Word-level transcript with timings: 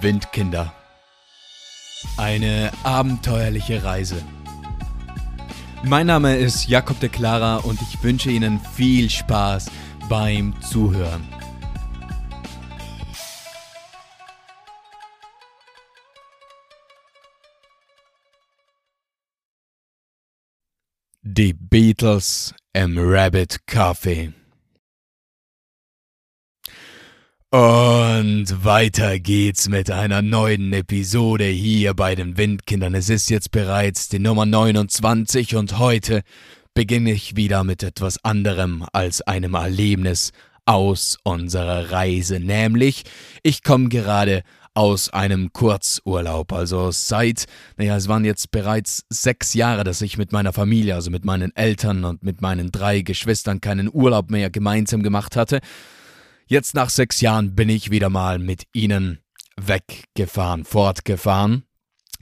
Windkinder. 0.00 0.72
Eine 2.16 2.70
abenteuerliche 2.84 3.82
Reise. 3.82 4.22
Mein 5.84 6.06
Name 6.06 6.36
ist 6.36 6.68
Jakob 6.68 7.00
de 7.00 7.08
Clara 7.08 7.56
und 7.56 7.80
ich 7.82 8.02
wünsche 8.02 8.30
Ihnen 8.30 8.60
viel 8.60 9.10
Spaß 9.10 9.70
beim 10.08 10.54
Zuhören. 10.60 11.22
Die 21.22 21.52
Beatles 21.54 22.54
im 22.72 22.96
Rabbit 22.98 23.60
Café. 23.66 24.32
Und 27.52 28.64
weiter 28.64 29.18
geht's 29.18 29.68
mit 29.68 29.90
einer 29.90 30.22
neuen 30.22 30.72
Episode 30.72 31.44
hier 31.44 31.92
bei 31.92 32.14
den 32.14 32.38
Windkindern. 32.38 32.94
Es 32.94 33.10
ist 33.10 33.28
jetzt 33.28 33.50
bereits 33.50 34.08
die 34.08 34.20
Nummer 34.20 34.46
29 34.46 35.56
und 35.56 35.78
heute 35.78 36.22
beginne 36.72 37.12
ich 37.12 37.36
wieder 37.36 37.62
mit 37.62 37.82
etwas 37.82 38.24
anderem 38.24 38.86
als 38.94 39.20
einem 39.20 39.52
Erlebnis 39.52 40.32
aus 40.64 41.18
unserer 41.24 41.90
Reise. 41.90 42.40
Nämlich, 42.40 43.02
ich 43.42 43.62
komme 43.62 43.90
gerade 43.90 44.44
aus 44.72 45.10
einem 45.10 45.52
Kurzurlaub. 45.52 46.54
Also 46.54 46.90
seit, 46.90 47.44
naja, 47.76 47.98
es 47.98 48.08
waren 48.08 48.24
jetzt 48.24 48.50
bereits 48.50 49.04
sechs 49.10 49.52
Jahre, 49.52 49.84
dass 49.84 50.00
ich 50.00 50.16
mit 50.16 50.32
meiner 50.32 50.54
Familie, 50.54 50.94
also 50.94 51.10
mit 51.10 51.26
meinen 51.26 51.54
Eltern 51.54 52.06
und 52.06 52.22
mit 52.22 52.40
meinen 52.40 52.72
drei 52.72 53.02
Geschwistern 53.02 53.60
keinen 53.60 53.90
Urlaub 53.92 54.30
mehr 54.30 54.48
gemeinsam 54.48 55.02
gemacht 55.02 55.36
hatte. 55.36 55.60
Jetzt 56.52 56.74
nach 56.74 56.90
sechs 56.90 57.22
Jahren 57.22 57.54
bin 57.54 57.70
ich 57.70 57.90
wieder 57.90 58.10
mal 58.10 58.38
mit 58.38 58.64
ihnen 58.74 59.20
weggefahren, 59.56 60.66
fortgefahren, 60.66 61.62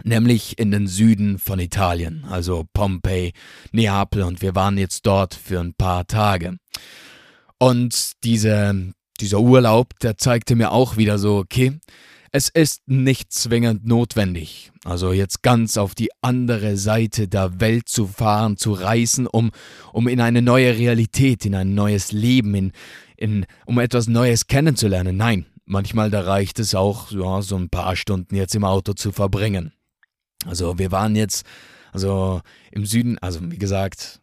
nämlich 0.04 0.56
in 0.56 0.70
den 0.70 0.86
Süden 0.86 1.40
von 1.40 1.58
Italien, 1.58 2.24
also 2.30 2.64
Pompeji, 2.72 3.32
Neapel 3.72 4.22
und 4.22 4.40
wir 4.40 4.54
waren 4.54 4.78
jetzt 4.78 5.04
dort 5.04 5.34
für 5.34 5.58
ein 5.58 5.74
paar 5.74 6.06
Tage. 6.06 6.58
Und 7.58 8.12
diese, 8.22 8.92
dieser 9.18 9.40
Urlaub, 9.40 9.98
der 9.98 10.16
zeigte 10.16 10.54
mir 10.54 10.70
auch 10.70 10.96
wieder 10.96 11.18
so, 11.18 11.38
okay, 11.38 11.80
es 12.30 12.48
ist 12.48 12.82
nicht 12.86 13.32
zwingend 13.32 13.84
notwendig, 13.84 14.70
also 14.84 15.12
jetzt 15.12 15.42
ganz 15.42 15.76
auf 15.76 15.96
die 15.96 16.10
andere 16.20 16.76
Seite 16.76 17.26
der 17.26 17.60
Welt 17.60 17.88
zu 17.88 18.06
fahren, 18.06 18.56
zu 18.56 18.74
reisen, 18.74 19.26
um, 19.26 19.50
um 19.92 20.06
in 20.06 20.20
eine 20.20 20.40
neue 20.40 20.78
Realität, 20.78 21.44
in 21.44 21.56
ein 21.56 21.74
neues 21.74 22.12
Leben, 22.12 22.54
in, 22.54 22.72
in, 23.20 23.46
um 23.66 23.78
etwas 23.78 24.08
Neues 24.08 24.48
kennenzulernen. 24.48 25.16
Nein, 25.16 25.46
manchmal 25.66 26.10
da 26.10 26.22
reicht 26.22 26.58
es 26.58 26.74
auch, 26.74 27.12
ja, 27.12 27.42
so 27.42 27.56
ein 27.56 27.68
paar 27.68 27.94
Stunden 27.94 28.34
jetzt 28.34 28.54
im 28.54 28.64
Auto 28.64 28.94
zu 28.94 29.12
verbringen. 29.12 29.72
Also 30.46 30.78
wir 30.78 30.90
waren 30.90 31.14
jetzt, 31.14 31.46
also 31.92 32.40
im 32.72 32.86
Süden, 32.86 33.18
also 33.18 33.40
wie 33.42 33.58
gesagt, 33.58 34.20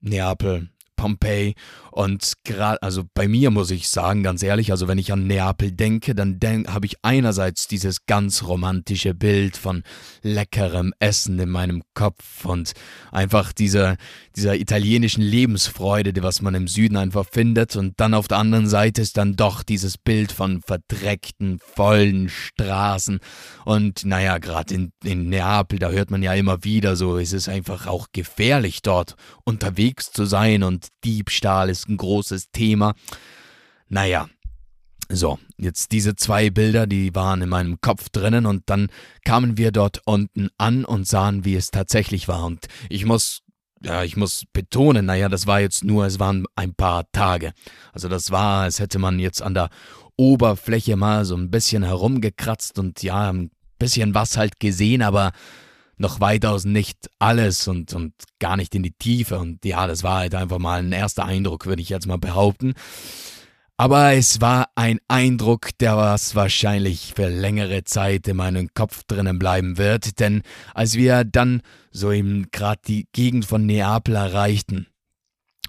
Neapel, 0.00 0.68
Pompeji 1.04 1.54
und 1.94 2.32
gerade, 2.42 2.82
also 2.82 3.04
bei 3.14 3.28
mir 3.28 3.52
muss 3.52 3.70
ich 3.70 3.88
sagen, 3.88 4.24
ganz 4.24 4.42
ehrlich, 4.42 4.72
also 4.72 4.88
wenn 4.88 4.98
ich 4.98 5.12
an 5.12 5.28
Neapel 5.28 5.70
denke, 5.70 6.16
dann 6.16 6.40
denk, 6.40 6.66
habe 6.66 6.86
ich 6.86 6.96
einerseits 7.02 7.68
dieses 7.68 8.04
ganz 8.06 8.42
romantische 8.42 9.14
Bild 9.14 9.56
von 9.56 9.84
leckerem 10.20 10.92
Essen 10.98 11.38
in 11.38 11.50
meinem 11.50 11.84
Kopf 11.94 12.46
und 12.46 12.72
einfach 13.12 13.52
dieser, 13.52 13.96
dieser 14.34 14.56
italienischen 14.56 15.22
Lebensfreude, 15.22 16.12
die 16.12 16.24
was 16.24 16.42
man 16.42 16.56
im 16.56 16.66
Süden 16.66 16.96
einfach 16.96 17.26
findet. 17.30 17.76
Und 17.76 18.00
dann 18.00 18.12
auf 18.14 18.26
der 18.26 18.38
anderen 18.38 18.66
Seite 18.66 19.00
ist 19.00 19.16
dann 19.16 19.36
doch 19.36 19.62
dieses 19.62 19.96
Bild 19.96 20.32
von 20.32 20.62
verdreckten, 20.62 21.60
vollen 21.60 22.28
Straßen. 22.28 23.20
Und 23.64 24.04
naja, 24.04 24.38
gerade 24.38 24.74
in, 24.74 24.90
in 25.04 25.28
Neapel, 25.28 25.78
da 25.78 25.90
hört 25.90 26.10
man 26.10 26.24
ja 26.24 26.34
immer 26.34 26.64
wieder 26.64 26.96
so, 26.96 27.18
es 27.18 27.32
ist 27.32 27.48
einfach 27.48 27.86
auch 27.86 28.08
gefährlich 28.12 28.82
dort 28.82 29.14
unterwegs 29.44 30.10
zu 30.10 30.24
sein. 30.24 30.64
Und 30.64 30.88
Diebstahl 31.02 31.70
ist 31.70 31.88
ein 31.88 31.96
großes 31.96 32.50
Thema. 32.52 32.94
Naja, 33.88 34.28
so, 35.10 35.38
jetzt 35.58 35.92
diese 35.92 36.16
zwei 36.16 36.50
Bilder, 36.50 36.86
die 36.86 37.14
waren 37.14 37.42
in 37.42 37.48
meinem 37.48 37.80
Kopf 37.80 38.08
drinnen 38.08 38.46
und 38.46 38.62
dann 38.66 38.88
kamen 39.24 39.58
wir 39.58 39.70
dort 39.70 40.00
unten 40.06 40.48
an 40.56 40.84
und 40.84 41.06
sahen, 41.06 41.44
wie 41.44 41.56
es 41.56 41.70
tatsächlich 41.70 42.26
war. 42.26 42.44
Und 42.44 42.66
ich 42.88 43.04
muss, 43.04 43.42
ja, 43.82 44.02
ich 44.02 44.16
muss 44.16 44.44
betonen, 44.52 45.06
naja, 45.06 45.28
das 45.28 45.46
war 45.46 45.60
jetzt 45.60 45.84
nur, 45.84 46.06
es 46.06 46.18
waren 46.18 46.46
ein 46.56 46.74
paar 46.74 47.10
Tage. 47.12 47.52
Also 47.92 48.08
das 48.08 48.30
war, 48.30 48.62
als 48.62 48.80
hätte 48.80 48.98
man 48.98 49.18
jetzt 49.18 49.42
an 49.42 49.54
der 49.54 49.68
Oberfläche 50.16 50.96
mal 50.96 51.24
so 51.24 51.36
ein 51.36 51.50
bisschen 51.50 51.82
herumgekratzt 51.82 52.78
und 52.78 53.02
ja, 53.02 53.30
ein 53.30 53.50
bisschen 53.78 54.14
was 54.14 54.36
halt 54.36 54.58
gesehen, 54.58 55.02
aber 55.02 55.32
noch 55.96 56.20
weitaus 56.20 56.64
nicht 56.64 57.10
alles 57.18 57.68
und, 57.68 57.92
und 57.94 58.14
gar 58.38 58.56
nicht 58.56 58.74
in 58.74 58.82
die 58.82 58.92
Tiefe. 58.92 59.38
Und 59.38 59.64
ja, 59.64 59.86
das 59.86 60.02
war 60.02 60.18
halt 60.18 60.34
einfach 60.34 60.58
mal 60.58 60.80
ein 60.80 60.92
erster 60.92 61.24
Eindruck, 61.24 61.66
würde 61.66 61.82
ich 61.82 61.88
jetzt 61.88 62.06
mal 62.06 62.18
behaupten. 62.18 62.74
Aber 63.76 64.12
es 64.12 64.40
war 64.40 64.68
ein 64.76 65.00
Eindruck, 65.08 65.70
der 65.78 65.96
was 65.96 66.36
wahrscheinlich 66.36 67.12
für 67.16 67.28
längere 67.28 67.82
Zeit 67.82 68.28
in 68.28 68.36
meinem 68.36 68.68
Kopf 68.72 69.02
drinnen 69.04 69.40
bleiben 69.40 69.78
wird, 69.78 70.20
denn 70.20 70.42
als 70.74 70.94
wir 70.94 71.24
dann 71.24 71.60
so 71.90 72.12
eben 72.12 72.50
gerade 72.52 72.80
die 72.86 73.08
Gegend 73.12 73.46
von 73.46 73.66
Neapel 73.66 74.14
erreichten 74.14 74.86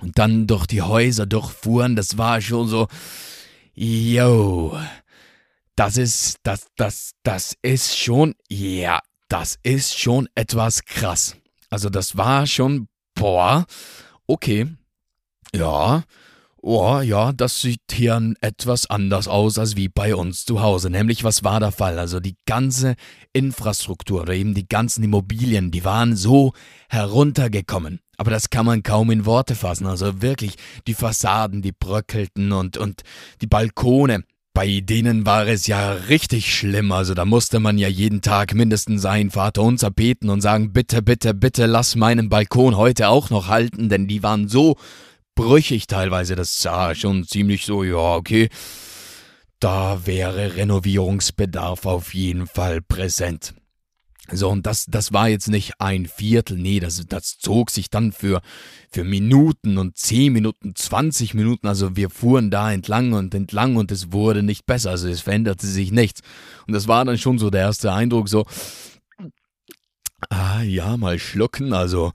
und 0.01 0.19
dann 0.19 0.45
durch 0.45 0.67
die 0.67 0.83
Häuser 0.83 1.25
durchfuhren, 1.25 1.95
das 1.95 2.15
war 2.19 2.41
schon 2.41 2.67
so, 2.67 2.87
yo, 3.73 4.77
das 5.75 5.97
ist, 5.97 6.37
das, 6.43 6.67
das, 6.75 7.13
das 7.23 7.55
ist 7.63 7.97
schon, 7.97 8.35
ja, 8.49 9.01
das 9.35 9.59
ist 9.63 9.99
schon 9.99 10.29
etwas 10.33 10.85
krass. 10.85 11.35
Also 11.69 11.89
das 11.89 12.15
war 12.15 12.47
schon, 12.47 12.87
boah, 13.15 13.65
okay, 14.27 14.65
ja, 15.53 16.03
oh 16.61 17.01
ja, 17.01 17.33
das 17.33 17.59
sieht 17.59 17.81
hier 17.91 18.33
etwas 18.39 18.89
anders 18.89 19.27
aus 19.27 19.59
als 19.59 19.75
wie 19.75 19.89
bei 19.89 20.15
uns 20.15 20.45
zu 20.45 20.61
Hause. 20.61 20.89
Nämlich, 20.89 21.25
was 21.25 21.43
war 21.43 21.59
der 21.59 21.73
Fall? 21.73 21.99
Also 21.99 22.21
die 22.21 22.37
ganze 22.45 22.95
Infrastruktur 23.33 24.21
oder 24.21 24.33
eben 24.33 24.53
die 24.53 24.69
ganzen 24.69 25.03
Immobilien, 25.03 25.69
die 25.69 25.83
waren 25.83 26.15
so 26.15 26.53
heruntergekommen. 26.87 27.99
Aber 28.15 28.31
das 28.31 28.49
kann 28.49 28.65
man 28.65 28.83
kaum 28.83 29.11
in 29.11 29.25
Worte 29.25 29.55
fassen. 29.55 29.85
Also 29.85 30.21
wirklich, 30.21 30.55
die 30.87 30.93
Fassaden, 30.93 31.61
die 31.61 31.73
bröckelten 31.73 32.53
und, 32.53 32.77
und 32.77 33.01
die 33.41 33.47
Balkone, 33.47 34.23
bei 34.55 34.79
denen 34.79 35.25
war 35.25 35.47
es 35.47 35.67
ja 35.67 35.91
richtig 35.91 36.55
schlimm, 36.55 36.93
also 36.93 37.13
da 37.13 37.25
musste 37.25 37.59
man 37.59 37.77
ja 37.77 37.89
jeden 37.89 38.21
Tag 38.21 38.55
mindestens 38.55 39.03
ein 39.03 39.29
Vater 39.29 39.61
unser 39.61 39.91
beten 39.91 40.29
und 40.29 40.39
sagen, 40.39 40.71
bitte, 40.71 41.01
bitte, 41.01 41.33
bitte 41.33 41.65
lass 41.65 41.97
meinen 41.97 42.29
Balkon 42.29 42.77
heute 42.77 43.09
auch 43.09 43.29
noch 43.29 43.49
halten, 43.49 43.89
denn 43.89 44.07
die 44.07 44.23
waren 44.23 44.47
so 44.47 44.77
brüchig 45.35 45.87
teilweise, 45.87 46.35
das 46.35 46.61
sah 46.61 46.95
schon 46.95 47.25
ziemlich 47.25 47.65
so, 47.65 47.83
ja, 47.83 48.15
okay, 48.15 48.47
da 49.59 50.05
wäre 50.05 50.55
Renovierungsbedarf 50.55 51.85
auf 51.85 52.13
jeden 52.13 52.47
Fall 52.47 52.81
präsent. 52.81 53.55
So, 54.31 54.49
und 54.49 54.65
das, 54.65 54.85
das 54.87 55.13
war 55.13 55.29
jetzt 55.29 55.49
nicht 55.49 55.79
ein 55.79 56.07
Viertel, 56.07 56.57
nee, 56.57 56.79
das, 56.79 57.05
das 57.07 57.37
zog 57.37 57.69
sich 57.69 57.89
dann 57.89 58.11
für, 58.11 58.41
für 58.89 59.03
Minuten 59.03 59.77
und 59.77 59.97
zehn 59.97 60.33
Minuten, 60.33 60.75
zwanzig 60.75 61.33
Minuten. 61.33 61.67
Also 61.67 61.95
wir 61.95 62.09
fuhren 62.09 62.49
da 62.49 62.71
entlang 62.71 63.13
und 63.13 63.35
entlang 63.35 63.75
und 63.75 63.91
es 63.91 64.11
wurde 64.11 64.41
nicht 64.41 64.65
besser, 64.65 64.91
also 64.91 65.07
es 65.07 65.21
veränderte 65.21 65.67
sich 65.67 65.91
nichts. 65.91 66.21
Und 66.67 66.73
das 66.73 66.87
war 66.87 67.05
dann 67.05 67.17
schon 67.17 67.37
so 67.37 67.49
der 67.49 67.61
erste 67.61 67.93
Eindruck, 67.93 68.27
so, 68.27 68.45
ah 70.29 70.61
ja, 70.63 70.97
mal 70.97 71.19
schlucken, 71.19 71.73
also 71.73 72.11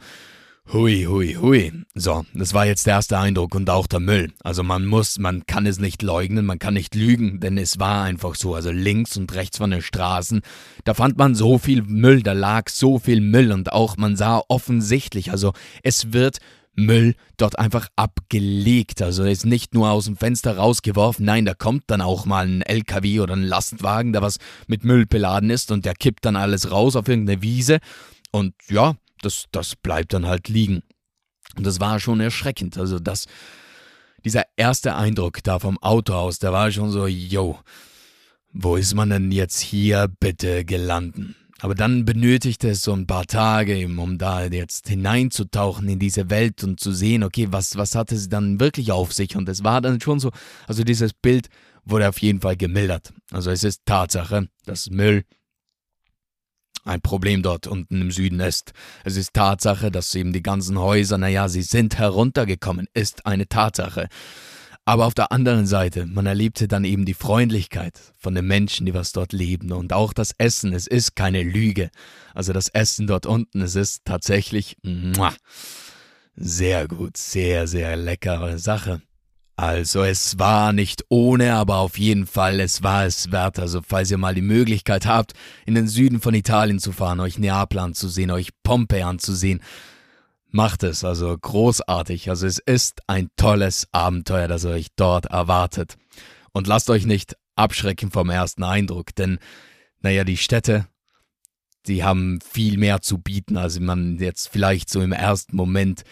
Hui, 0.73 1.05
hui, 1.05 1.35
hui. 1.35 1.80
So, 2.01 2.25
das 2.33 2.55
war 2.55 2.65
jetzt 2.65 2.87
der 2.87 2.95
erste 2.95 3.19
Eindruck 3.19 3.55
und 3.55 3.69
auch 3.69 3.87
der 3.87 4.01
Müll. 4.01 4.33
Also 4.43 4.63
man 4.63 4.87
muss, 4.87 5.19
man 5.19 5.45
kann 5.45 5.67
es 5.67 5.79
nicht 5.79 6.01
leugnen, 6.01 6.47
man 6.47 6.59
kann 6.59 6.73
nicht 6.73 6.95
lügen, 6.95 7.41
denn 7.41 7.59
es 7.59 7.79
war 7.79 8.05
einfach 8.05 8.37
so. 8.37 8.55
Also 8.55 8.71
links 8.71 9.19
und 9.19 9.35
rechts 9.35 9.59
von 9.59 9.71
den 9.71 9.83
Straßen, 9.83 10.41
da 10.85 10.95
fand 10.95 11.19
man 11.19 11.35
so 11.35 11.59
viel 11.59 11.83
Müll, 11.83 12.23
da 12.23 12.33
lag 12.33 12.71
so 12.71 12.99
viel 12.99 13.21
Müll 13.21 13.53
und 13.53 13.75
auch 13.75 13.99
man 13.99 14.17
sah 14.17 14.41
offensichtlich, 14.49 15.31
also 15.31 15.53
es 15.83 16.15
wird 16.15 16.39
Müll 16.75 17.17
dort 17.37 17.59
einfach 17.59 17.89
abgelegt. 17.97 19.03
Also 19.03 19.25
ist 19.25 19.45
nicht 19.45 19.75
nur 19.75 19.91
aus 19.91 20.07
dem 20.07 20.17
Fenster 20.17 20.57
rausgeworfen, 20.57 21.27
nein, 21.27 21.45
da 21.45 21.53
kommt 21.53 21.85
dann 21.89 22.01
auch 22.01 22.25
mal 22.25 22.47
ein 22.47 22.63
LKW 22.63 23.21
oder 23.21 23.37
ein 23.37 23.45
Lastwagen, 23.45 24.15
der 24.15 24.23
was 24.23 24.39
mit 24.69 24.85
Müll 24.85 25.05
beladen 25.05 25.51
ist 25.51 25.71
und 25.71 25.85
der 25.85 25.93
kippt 25.93 26.25
dann 26.25 26.37
alles 26.37 26.71
raus 26.71 26.97
auf 26.97 27.09
irgendeine 27.09 27.43
Wiese. 27.43 27.79
Und 28.31 28.55
ja, 28.71 28.95
das, 29.21 29.45
das 29.53 29.77
bleibt 29.77 30.15
dann 30.15 30.27
halt 30.27 30.49
liegen. 30.49 30.83
Und 31.57 31.67
das 31.67 31.81
war 31.81 32.01
schon 32.01 32.21
erschreckend. 32.21 32.79
Also 32.79 32.99
das, 32.99 33.27
dieser 34.25 34.45
erste 34.57 34.95
Eindruck 34.95 35.43
da 35.43 35.59
vom 35.59 35.79
Auto 35.79 36.15
aus, 36.15 36.39
der 36.39 36.53
war 36.53 36.71
schon 36.71 36.91
so, 36.91 37.07
yo, 37.07 37.59
wo 38.53 38.77
ist 38.77 38.95
man 38.95 39.11
denn 39.11 39.33
jetzt 39.33 39.61
hier 39.61 40.09
bitte 40.21 40.65
gelandet? 40.65 41.37
Aber 41.63 41.75
dann 41.75 42.07
benötigte 42.07 42.71
es 42.71 42.83
so 42.83 42.95
ein 42.95 43.07
paar 43.07 43.27
Tage, 43.27 43.87
um 43.87 44.17
da 44.17 44.47
jetzt 44.47 44.89
hineinzutauchen 44.89 45.89
in 45.89 45.99
diese 45.99 46.31
Welt 46.31 46.65
und 46.65 46.81
zu 46.81 46.93
sehen, 46.93 47.23
okay, 47.23 47.49
was, 47.51 47.77
was 47.77 47.95
hatte 47.95 48.17
sie 48.17 48.31
dann 48.31 48.61
wirklich 48.61 48.93
auf 48.93 49.13
sich? 49.13 49.37
Und 49.37 49.47
es 49.49 49.63
war 49.63 49.83
dann 49.83 50.01
schon 50.01 50.21
so, 50.21 50.31
also 50.67 50.85
dieses 50.85 51.13
Bild 51.13 51.49
wurde 51.85 52.09
auf 52.09 52.19
jeden 52.19 52.41
Fall 52.41 52.57
gemildert. 52.57 53.13
Also 53.31 53.51
es 53.51 53.63
ist 53.63 53.85
Tatsache, 53.85 54.49
dass 54.65 54.89
Müll 54.89 55.25
ein 56.85 57.01
Problem 57.01 57.43
dort 57.43 57.67
unten 57.67 58.01
im 58.01 58.11
Süden 58.11 58.41
ist. 58.41 58.73
Es 59.05 59.17
ist 59.17 59.35
Tatsache, 59.35 59.91
dass 59.91 60.15
eben 60.15 60.33
die 60.33 60.43
ganzen 60.43 60.79
Häuser, 60.79 61.19
naja, 61.19 61.49
sie 61.49 61.63
sind 61.63 61.99
heruntergekommen, 61.99 62.87
ist 62.95 63.27
eine 63.27 63.49
Tatsache. 63.49 64.09
Aber 64.85 65.07
auf 65.07 65.15
der 65.15 65.31
anderen 65.31 65.67
Seite, 65.67 66.07
man 66.07 66.27
erlebte 66.27 66.67
dann 66.67 66.85
eben 66.85 67.05
die 67.05 67.15
Freundlichkeit 67.15 68.01
von 68.19 68.35
den 68.35 68.47
Menschen, 68.47 68.87
die 68.87 68.95
was 68.95 69.13
dort 69.13 69.33
leben 69.33 69.73
und 69.73 69.93
auch 69.93 70.13
das 70.13 70.33
Essen, 70.39 70.73
es 70.73 70.87
ist 70.87 71.15
keine 71.15 71.43
Lüge. 71.43 71.91
Also 72.35 72.53
das 72.53 72.69
Essen 72.69 73.07
dort 73.07 73.27
unten, 73.27 73.61
es 73.61 73.75
ist 73.75 74.05
tatsächlich 74.05 74.77
muah, 74.83 75.35
sehr 76.35 76.89
gut, 76.89 77.17
sehr, 77.17 77.69
sehr 77.69 77.97
leckere 77.97 78.59
Sache. 78.59 79.03
Also 79.61 80.05
es 80.05 80.39
war 80.39 80.73
nicht 80.73 81.05
ohne, 81.11 81.53
aber 81.53 81.81
auf 81.81 81.99
jeden 81.99 82.27
Fall, 82.27 82.61
es 82.61 82.83
war 82.83 83.05
es 83.05 83.31
wert. 83.31 83.59
Also 83.59 83.83
falls 83.87 84.11
ihr 84.11 84.17
mal 84.17 84.35
die 84.35 84.41
Möglichkeit 84.41 85.05
habt, 85.05 85.35
in 85.67 85.75
den 85.75 85.87
Süden 85.87 86.23
von 86.23 86.33
Italien 86.33 86.79
zu 86.79 86.93
fahren, 86.93 87.21
euch 87.21 87.39
Neapel 87.39 87.79
anzusehen, 87.79 88.31
euch 88.31 88.49
Pompeii 88.63 89.03
anzusehen, 89.03 89.61
macht 90.49 90.83
es. 90.83 91.05
Also 91.05 91.37
großartig. 91.37 92.31
Also 92.31 92.47
es 92.47 92.59
ist 92.59 93.03
ein 93.07 93.29
tolles 93.37 93.87
Abenteuer, 93.93 94.49
das 94.49 94.65
euch 94.65 94.87
dort 94.97 95.27
erwartet. 95.27 95.99
Und 96.53 96.67
lasst 96.67 96.89
euch 96.89 97.05
nicht 97.05 97.37
abschrecken 97.55 98.11
vom 98.11 98.31
ersten 98.31 98.63
Eindruck, 98.63 99.15
denn, 99.15 99.39
naja, 100.01 100.25
die 100.25 100.39
Städte, 100.39 100.87
die 101.87 102.03
haben 102.03 102.39
viel 102.41 102.79
mehr 102.79 103.03
zu 103.03 103.19
bieten, 103.19 103.59
als 103.59 103.79
man 103.79 104.17
jetzt 104.17 104.49
vielleicht 104.49 104.89
so 104.89 105.03
im 105.03 105.13
ersten 105.13 105.55
Moment 105.55 106.05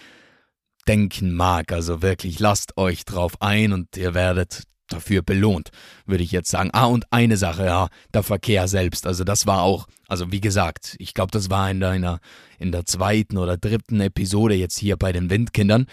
denken 0.89 1.35
mag. 1.35 1.73
Also 1.73 2.03
wirklich, 2.03 2.39
lasst 2.41 2.77
euch 2.77 3.05
drauf 3.05 3.41
ein 3.41 3.73
und 3.73 3.97
ihr 3.97 4.15
werdet 4.15 4.63
dafür 4.89 5.23
belohnt, 5.23 5.69
würde 6.07 6.25
ich 6.25 6.33
jetzt 6.33 6.51
sagen. 6.51 6.71
Ah, 6.73 6.87
und 6.87 7.05
eine 7.13 7.37
Sache, 7.37 7.67
ja, 7.67 7.89
der 8.15 8.23
Verkehr 8.23 8.69
selbst. 8.69 9.07
Also 9.07 9.23
das 9.23 9.47
war 9.47 9.63
auch, 9.63 9.87
also 10.09 10.33
wie 10.33 10.41
gesagt, 10.41 10.97
ich 10.99 11.15
glaube, 11.15 11.31
das 11.31 11.51
war 11.51 11.71
in 11.71 11.81
der, 11.81 12.21
in 12.59 12.73
der 12.73 12.87
zweiten 12.87 13.37
oder 13.37 13.57
dritten 13.57 14.01
Episode 14.01 14.55
jetzt 14.55 14.79
hier 14.79 14.97
bei 14.97 15.13
den 15.13 15.31
Windkindern. 15.31 15.87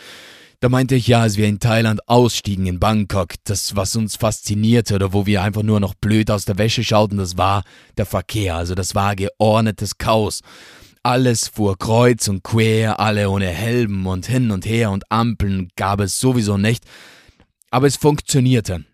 Da 0.61 0.69
meinte 0.69 0.95
ich 0.95 1.07
ja, 1.07 1.21
als 1.21 1.37
wir 1.37 1.47
in 1.47 1.59
Thailand 1.59 2.07
ausstiegen 2.07 2.65
in 2.65 2.79
Bangkok, 2.79 3.33
das, 3.43 3.75
was 3.75 3.95
uns 3.95 4.15
faszinierte 4.15 4.95
oder 4.95 5.13
wo 5.13 5.25
wir 5.25 5.43
einfach 5.43 5.63
nur 5.63 5.79
noch 5.79 5.93
blöd 5.93 6.31
aus 6.31 6.45
der 6.45 6.57
Wäsche 6.57 6.83
schauten, 6.83 7.17
das 7.17 7.37
war 7.37 7.63
der 7.97 8.05
Verkehr. 8.05 8.55
Also 8.55 8.73
das 8.73 8.95
war 8.95 9.15
geordnetes 9.15 9.97
Chaos. 9.97 10.41
Alles 11.05 11.49
fuhr 11.49 11.77
kreuz 11.77 12.27
und 12.29 12.41
quer, 12.41 12.99
alle 12.99 13.29
ohne 13.29 13.45
Helm 13.45 14.07
und 14.07 14.25
hin 14.25 14.49
und 14.49 14.65
her 14.65 14.89
und 14.89 15.03
Ampeln 15.11 15.69
gab 15.75 15.99
es 15.99 16.19
sowieso 16.19 16.57
nicht. 16.57 16.83
Aber 17.69 17.85
es 17.85 17.95
funktionierte. 17.95 18.85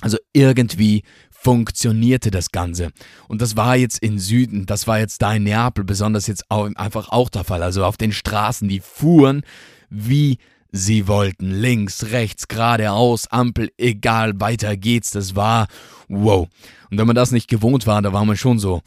Also 0.00 0.18
irgendwie 0.32 1.04
funktionierte 1.30 2.32
das 2.32 2.50
Ganze. 2.50 2.90
Und 3.28 3.42
das 3.42 3.56
war 3.56 3.76
jetzt 3.76 4.00
in 4.00 4.18
Süden, 4.18 4.66
das 4.66 4.88
war 4.88 4.98
jetzt 4.98 5.22
da 5.22 5.34
in 5.34 5.44
Neapel 5.44 5.84
besonders 5.84 6.26
jetzt 6.26 6.50
auch, 6.50 6.68
einfach 6.74 7.10
auch 7.10 7.28
der 7.28 7.44
Fall. 7.44 7.62
Also 7.62 7.84
auf 7.84 7.96
den 7.96 8.10
Straßen, 8.10 8.68
die 8.68 8.80
fuhren 8.80 9.42
wie 9.88 10.38
sie 10.72 11.06
wollten. 11.06 11.52
Links, 11.52 12.10
rechts, 12.10 12.48
geradeaus, 12.48 13.28
Ampel, 13.28 13.70
egal, 13.78 14.40
weiter 14.40 14.76
geht's. 14.76 15.12
Das 15.12 15.36
war 15.36 15.68
wow. 16.08 16.48
Und 16.90 16.98
wenn 16.98 17.06
man 17.06 17.14
das 17.14 17.30
nicht 17.30 17.46
gewohnt 17.46 17.86
war, 17.86 18.02
da 18.02 18.12
war 18.12 18.24
man 18.24 18.36
schon 18.36 18.58
so, 18.58 18.82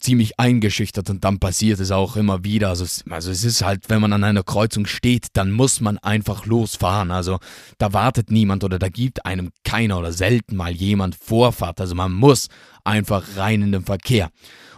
ziemlich 0.00 0.38
eingeschüchtert 0.38 1.10
und 1.10 1.24
dann 1.24 1.38
passiert 1.38 1.80
es 1.80 1.90
auch 1.90 2.16
immer 2.16 2.44
wieder. 2.44 2.68
Also 2.68 2.84
es, 2.84 3.04
also 3.08 3.30
es 3.30 3.44
ist 3.44 3.62
halt, 3.62 3.88
wenn 3.88 4.00
man 4.00 4.12
an 4.12 4.24
einer 4.24 4.42
Kreuzung 4.42 4.86
steht, 4.86 5.28
dann 5.34 5.50
muss 5.50 5.80
man 5.80 5.98
einfach 5.98 6.46
losfahren. 6.46 7.10
Also 7.10 7.38
da 7.78 7.92
wartet 7.92 8.30
niemand 8.30 8.64
oder 8.64 8.78
da 8.78 8.88
gibt 8.88 9.24
einem 9.26 9.50
keiner 9.64 9.98
oder 9.98 10.12
selten 10.12 10.56
mal 10.56 10.72
jemand 10.72 11.14
Vorfahrt. 11.14 11.80
Also 11.80 11.94
man 11.94 12.12
muss 12.12 12.48
einfach 12.84 13.36
rein 13.36 13.62
in 13.62 13.72
den 13.72 13.84
Verkehr. 13.84 14.30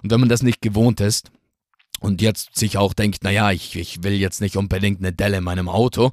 Und 0.02 0.10
wenn 0.10 0.20
man 0.20 0.28
das 0.28 0.42
nicht 0.42 0.60
gewohnt 0.60 1.00
ist 1.00 1.30
und 2.00 2.20
jetzt 2.20 2.56
sich 2.56 2.76
auch 2.76 2.92
denkt, 2.92 3.24
naja, 3.24 3.52
ich, 3.52 3.76
ich 3.76 4.02
will 4.02 4.14
jetzt 4.14 4.40
nicht 4.40 4.56
unbedingt 4.56 4.98
eine 5.00 5.12
Delle 5.12 5.38
in 5.38 5.44
meinem 5.44 5.68
Auto, 5.68 6.10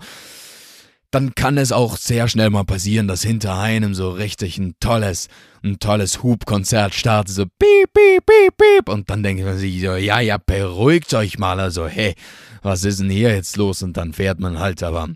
dann 1.11 1.33
kann 1.33 1.57
es 1.57 1.71
auch 1.71 1.97
sehr 1.97 2.27
schnell 2.27 2.49
mal 2.49 2.63
passieren, 2.63 3.07
dass 3.07 3.23
hinter 3.23 3.57
einem 3.57 3.95
so 3.95 4.11
richtig 4.11 4.57
ein 4.57 4.75
tolles, 4.79 5.27
ein 5.63 5.79
tolles 5.79 6.21
Hubkonzert 6.21 6.93
startet, 6.93 7.33
so 7.33 7.45
piep, 7.45 7.93
piep, 7.93 8.25
piep, 8.25 8.57
piep. 8.57 8.89
Und 8.89 9.09
dann 9.09 9.23
denkt 9.23 9.43
man 9.43 9.57
sich 9.57 9.81
so, 9.81 9.95
ja, 9.95 10.19
ja, 10.19 10.37
beruhigt 10.37 11.13
euch 11.13 11.39
mal, 11.39 11.59
also, 11.59 11.87
hey, 11.87 12.15
was 12.61 12.83
ist 12.83 12.99
denn 12.99 13.09
hier 13.09 13.33
jetzt 13.33 13.57
los? 13.57 13.81
Und 13.81 13.97
dann 13.97 14.13
fährt 14.13 14.39
man 14.39 14.59
halt, 14.59 14.83
aber, 14.83 15.09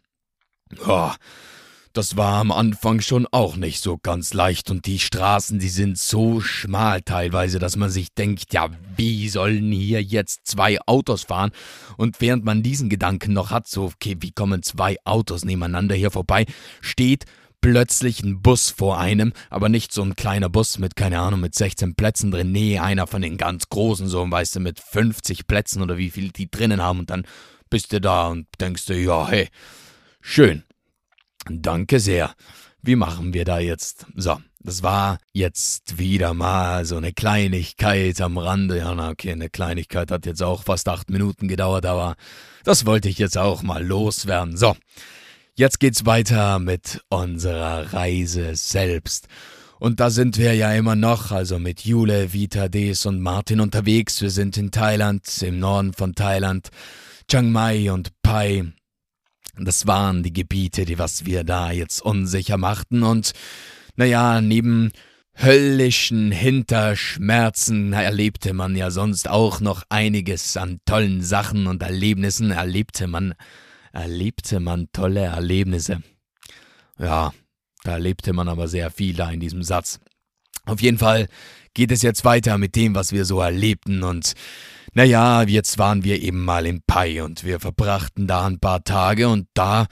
oh, 0.88 1.12
das 1.94 2.18
war 2.18 2.40
am 2.40 2.52
Anfang 2.52 3.02
schon 3.02 3.28
auch 3.32 3.56
nicht 3.56 3.82
so 3.82 4.00
ganz 4.00 4.34
leicht 4.34 4.72
und 4.72 4.88
die 4.88 4.98
Straßen, 4.98 5.60
die 5.60 5.70
sind 5.70 6.00
so 6.00 6.42
schmal 6.42 7.04
teilweise, 7.04 7.60
dass 7.60 7.76
man 7.76 7.92
sich 7.92 8.14
denkt, 8.16 8.52
ja, 8.52 8.70
wie 8.98 9.30
sollen 9.30 9.72
hier 9.72 10.02
jetzt 10.02 10.48
zwei 10.48 10.80
Autos 10.88 11.24
fahren? 11.24 11.52
Und 11.96 12.20
während 12.20 12.44
man 12.46 12.64
diesen 12.64 12.90
Gedanken 12.90 13.34
noch 13.34 13.52
hat, 13.52 13.68
so, 13.68 13.86
okay, 13.86 14.18
wie 14.20 14.32
kommen 14.32 14.64
zwei 14.64 14.98
Autos 15.06 15.46
nebeneinander 15.46 15.94
hier 15.94 16.10
vorbei, 16.10 16.48
steht 16.82 17.26
plötzlich 17.62 18.24
ein 18.24 18.42
Bus 18.42 18.72
vor 18.72 19.00
einem, 19.00 19.32
aber 19.52 19.70
nicht 19.70 19.94
so 19.94 20.02
ein 20.02 20.16
kleiner 20.16 20.50
Bus 20.50 20.80
mit, 20.80 20.96
keine 20.96 21.20
Ahnung, 21.20 21.42
mit 21.42 21.54
16 21.54 21.94
Plätzen 21.94 22.32
drin. 22.32 22.52
Nee, 22.52 22.80
einer 22.80 23.06
von 23.06 23.22
den 23.22 23.38
ganz 23.38 23.70
großen, 23.70 24.08
so, 24.08 24.30
weißt 24.30 24.56
du, 24.56 24.60
mit 24.62 24.80
50 24.80 25.46
Plätzen 25.46 25.84
oder 25.84 25.98
wie 25.98 26.10
viel 26.10 26.32
die 26.32 26.50
drinnen 26.50 26.82
haben 26.82 27.00
und 27.00 27.12
dann 27.12 27.24
bist 27.70 27.94
du 27.94 28.02
da 28.02 28.30
und 28.30 28.48
denkst 28.60 28.88
du, 28.88 28.96
ja, 28.96 29.28
hey, 29.28 29.50
schön. 30.22 30.64
Danke 31.50 32.00
sehr. 32.00 32.34
Wie 32.82 32.96
machen 32.96 33.34
wir 33.34 33.46
da 33.46 33.60
jetzt? 33.60 34.06
So, 34.16 34.40
das 34.60 34.84
war 34.84 35.18
jetzt 35.32 35.98
wieder 35.98 36.34
mal 36.34 36.86
so 36.86 36.98
eine 36.98 37.14
Kleinigkeit 37.14 38.20
am 38.22 38.38
Rande. 38.38 38.78
Ja, 38.78 38.94
na 38.94 39.10
okay, 39.10 39.32
eine 39.32 39.50
Kleinigkeit 39.50 40.12
hat 40.12 40.26
jetzt 40.26 40.44
auch 40.44 40.64
fast 40.64 40.90
acht 40.90 41.10
Minuten 41.10 41.48
gedauert, 41.48 41.86
aber 41.86 42.16
das 42.64 42.86
wollte 42.86 43.10
ich 43.10 43.18
jetzt 43.18 43.38
auch 43.38 43.64
mal 43.64 43.86
loswerden. 43.86 44.58
So, 44.58 44.76
jetzt 45.56 45.80
geht's 45.80 46.06
weiter 46.06 46.60
mit 46.60 47.02
unserer 47.10 47.94
Reise 47.94 48.56
selbst. 48.56 49.28
Und 49.80 50.00
da 50.00 50.10
sind 50.10 50.38
wir 50.38 50.54
ja 50.54 50.74
immer 50.74 50.96
noch, 50.96 51.32
also 51.32 51.60
mit 51.60 51.82
Jule, 51.82 52.32
Vita, 52.32 52.70
Des 52.70 53.06
und 53.06 53.20
Martin 53.20 53.60
unterwegs. 53.60 54.22
Wir 54.22 54.30
sind 54.30 54.58
in 54.58 54.72
Thailand, 54.72 55.42
im 55.42 55.60
Norden 55.60 55.94
von 55.94 56.16
Thailand, 56.16 56.70
Chiang 57.30 57.52
Mai 57.52 57.92
und 57.92 58.12
Pai. 58.22 58.72
Das 59.58 59.86
waren 59.86 60.24
die 60.24 60.34
Gebiete, 60.34 60.86
die 60.86 60.98
was 60.98 61.26
wir 61.26 61.44
da 61.44 61.72
jetzt 61.72 62.02
unsicher 62.02 62.58
machten 62.58 63.04
und, 63.04 63.34
naja, 63.96 64.42
neben 64.42 64.92
höllischen 65.36 66.32
Hinterschmerzen 66.32 67.94
erlebte 67.94 68.54
man 68.54 68.76
ja 68.76 68.92
sonst 68.92 69.28
auch 69.30 69.60
noch 69.60 69.84
einiges 69.90 70.58
an 70.58 70.80
tollen 70.86 71.22
Sachen 71.22 71.68
und 71.68 71.82
Erlebnissen 71.82 72.52
erlebte 72.52 73.08
man, 73.08 73.34
erlebte 73.92 74.60
man 74.60 74.88
tolle 74.92 75.22
Erlebnisse. 75.22 76.02
Ja, 77.00 77.34
da 77.84 77.92
erlebte 77.92 78.34
man 78.34 78.48
aber 78.48 78.68
sehr 78.68 78.92
viel 78.92 79.16
da 79.16 79.30
in 79.32 79.40
diesem 79.40 79.64
Satz. 79.64 80.00
Auf 80.66 80.82
jeden 80.82 80.98
Fall 80.98 81.28
geht 81.74 81.92
es 81.92 82.02
jetzt 82.02 82.24
weiter 82.24 82.58
mit 82.58 82.76
dem, 82.76 82.96
was 82.96 83.12
wir 83.12 83.26
so 83.26 83.42
erlebten 83.42 84.04
und 84.04 84.34
naja, 84.94 85.44
jetzt 85.44 85.78
waren 85.78 86.04
wir 86.04 86.22
eben 86.22 86.44
mal 86.44 86.66
in 86.66 86.82
Pai 86.86 87.24
und 87.24 87.44
wir 87.44 87.60
verbrachten 87.60 88.28
da 88.28 88.46
ein 88.46 88.60
paar 88.60 88.84
Tage 88.84 89.28
und 89.28 89.48
da, 89.54 89.88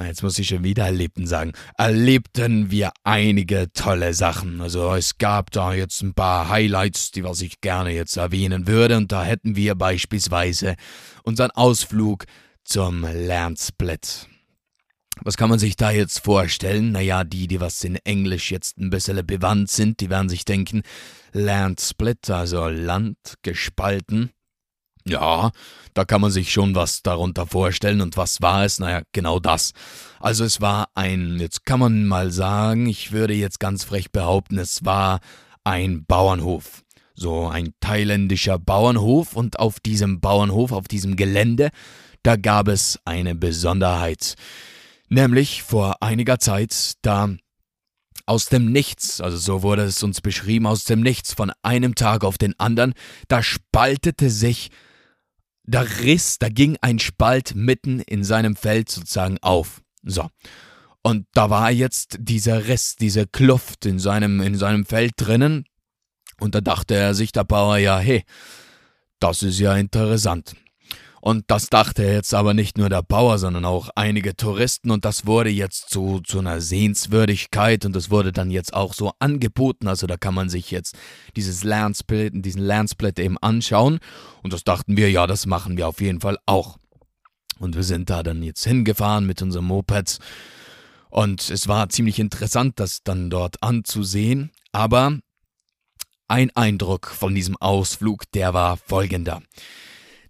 jetzt 0.00 0.22
muss 0.22 0.38
ich 0.38 0.48
schon 0.48 0.62
wieder 0.62 0.84
erlebten 0.84 1.26
sagen, 1.26 1.52
erlebten 1.76 2.70
wir 2.70 2.92
einige 3.02 3.72
tolle 3.72 4.14
Sachen. 4.14 4.60
Also 4.60 4.94
es 4.94 5.18
gab 5.18 5.50
da 5.50 5.74
jetzt 5.74 6.02
ein 6.02 6.14
paar 6.14 6.48
Highlights, 6.48 7.10
die 7.10 7.24
was 7.24 7.40
ich 7.40 7.60
gerne 7.60 7.90
jetzt 7.90 8.16
erwähnen 8.16 8.66
würde 8.66 8.96
und 8.96 9.10
da 9.10 9.24
hätten 9.24 9.56
wir 9.56 9.74
beispielsweise 9.74 10.76
unseren 11.24 11.50
Ausflug 11.50 12.24
zum 12.64 13.02
Lernsplit. 13.02 14.28
Was 15.20 15.36
kann 15.36 15.50
man 15.50 15.58
sich 15.58 15.76
da 15.76 15.90
jetzt 15.90 16.24
vorstellen? 16.24 16.92
Naja, 16.92 17.24
die, 17.24 17.46
die 17.46 17.60
was 17.60 17.84
in 17.84 17.96
Englisch 17.96 18.50
jetzt 18.50 18.78
ein 18.78 18.90
bisschen 18.90 19.24
bewandt 19.26 19.70
sind, 19.70 20.00
die 20.00 20.10
werden 20.10 20.28
sich 20.28 20.44
denken, 20.44 20.82
Land 21.32 21.80
Split, 21.80 22.30
also 22.30 22.68
Land 22.68 23.16
gespalten. 23.42 24.30
Ja, 25.04 25.50
da 25.94 26.04
kann 26.04 26.20
man 26.20 26.30
sich 26.30 26.52
schon 26.52 26.74
was 26.74 27.02
darunter 27.02 27.46
vorstellen. 27.46 28.00
Und 28.00 28.16
was 28.16 28.40
war 28.40 28.64
es? 28.64 28.78
Naja, 28.78 29.02
genau 29.12 29.40
das. 29.40 29.72
Also 30.20 30.44
es 30.44 30.60
war 30.60 30.88
ein, 30.94 31.38
jetzt 31.40 31.64
kann 31.64 31.80
man 31.80 32.06
mal 32.06 32.30
sagen, 32.30 32.86
ich 32.86 33.12
würde 33.12 33.34
jetzt 33.34 33.60
ganz 33.60 33.84
frech 33.84 34.12
behaupten, 34.12 34.58
es 34.58 34.84
war 34.84 35.20
ein 35.64 36.04
Bauernhof. 36.04 36.82
So 37.14 37.48
ein 37.48 37.74
thailändischer 37.80 38.58
Bauernhof 38.58 39.36
und 39.36 39.58
auf 39.58 39.80
diesem 39.80 40.20
Bauernhof, 40.20 40.72
auf 40.72 40.88
diesem 40.88 41.16
Gelände, 41.16 41.70
da 42.22 42.36
gab 42.36 42.68
es 42.68 42.98
eine 43.04 43.34
Besonderheit. 43.34 44.36
Nämlich 45.12 45.62
vor 45.62 46.02
einiger 46.02 46.38
Zeit, 46.38 46.94
da 47.02 47.28
aus 48.24 48.46
dem 48.46 48.72
Nichts, 48.72 49.20
also 49.20 49.36
so 49.36 49.62
wurde 49.62 49.82
es 49.82 50.02
uns 50.02 50.22
beschrieben, 50.22 50.66
aus 50.66 50.84
dem 50.84 51.02
Nichts, 51.02 51.34
von 51.34 51.52
einem 51.60 51.94
Tag 51.94 52.24
auf 52.24 52.38
den 52.38 52.58
anderen, 52.58 52.94
da 53.28 53.42
spaltete 53.42 54.30
sich, 54.30 54.70
da 55.64 55.82
riss, 55.82 56.38
da 56.38 56.48
ging 56.48 56.78
ein 56.80 56.98
Spalt 56.98 57.54
mitten 57.54 58.00
in 58.00 58.24
seinem 58.24 58.56
Feld 58.56 58.88
sozusagen 58.88 59.36
auf. 59.42 59.82
So. 60.02 60.30
Und 61.02 61.26
da 61.34 61.50
war 61.50 61.70
jetzt 61.70 62.16
dieser 62.18 62.66
Riss, 62.68 62.96
diese 62.96 63.26
Kluft 63.26 63.84
in 63.84 63.98
seinem, 63.98 64.40
in 64.40 64.56
seinem 64.56 64.86
Feld 64.86 65.12
drinnen. 65.16 65.66
Und 66.40 66.54
da 66.54 66.62
dachte 66.62 66.94
er 66.94 67.12
sich, 67.12 67.32
der 67.32 67.44
Bauer, 67.44 67.76
ja, 67.76 67.98
hey, 67.98 68.24
das 69.20 69.42
ist 69.42 69.58
ja 69.58 69.76
interessant. 69.76 70.56
Und 71.24 71.44
das 71.46 71.68
dachte 71.68 72.02
jetzt 72.02 72.34
aber 72.34 72.52
nicht 72.52 72.76
nur 72.76 72.88
der 72.88 73.04
Bauer, 73.04 73.38
sondern 73.38 73.64
auch 73.64 73.90
einige 73.94 74.34
Touristen 74.34 74.90
und 74.90 75.04
das 75.04 75.24
wurde 75.24 75.50
jetzt 75.50 75.88
zu, 75.88 76.18
zu 76.18 76.40
einer 76.40 76.60
Sehenswürdigkeit 76.60 77.84
und 77.84 77.94
das 77.94 78.10
wurde 78.10 78.32
dann 78.32 78.50
jetzt 78.50 78.74
auch 78.74 78.92
so 78.92 79.12
angeboten. 79.20 79.86
Also 79.86 80.08
da 80.08 80.16
kann 80.16 80.34
man 80.34 80.48
sich 80.48 80.72
jetzt 80.72 80.98
dieses 81.36 81.62
Landsplit, 81.62 82.32
diesen 82.44 82.62
Landsplit 82.62 83.20
eben 83.20 83.38
anschauen 83.38 84.00
und 84.42 84.52
das 84.52 84.64
dachten 84.64 84.96
wir, 84.96 85.12
ja, 85.12 85.28
das 85.28 85.46
machen 85.46 85.76
wir 85.76 85.86
auf 85.86 86.00
jeden 86.00 86.20
Fall 86.20 86.38
auch. 86.44 86.76
Und 87.60 87.76
wir 87.76 87.84
sind 87.84 88.10
da 88.10 88.24
dann 88.24 88.42
jetzt 88.42 88.64
hingefahren 88.64 89.24
mit 89.24 89.42
unseren 89.42 89.66
Mopeds 89.66 90.18
und 91.08 91.50
es 91.50 91.68
war 91.68 91.88
ziemlich 91.88 92.18
interessant, 92.18 92.80
das 92.80 93.04
dann 93.04 93.30
dort 93.30 93.62
anzusehen, 93.62 94.50
aber 94.72 95.20
ein 96.26 96.50
Eindruck 96.56 97.06
von 97.06 97.32
diesem 97.32 97.56
Ausflug, 97.58 98.24
der 98.32 98.54
war 98.54 98.76
folgender. 98.76 99.40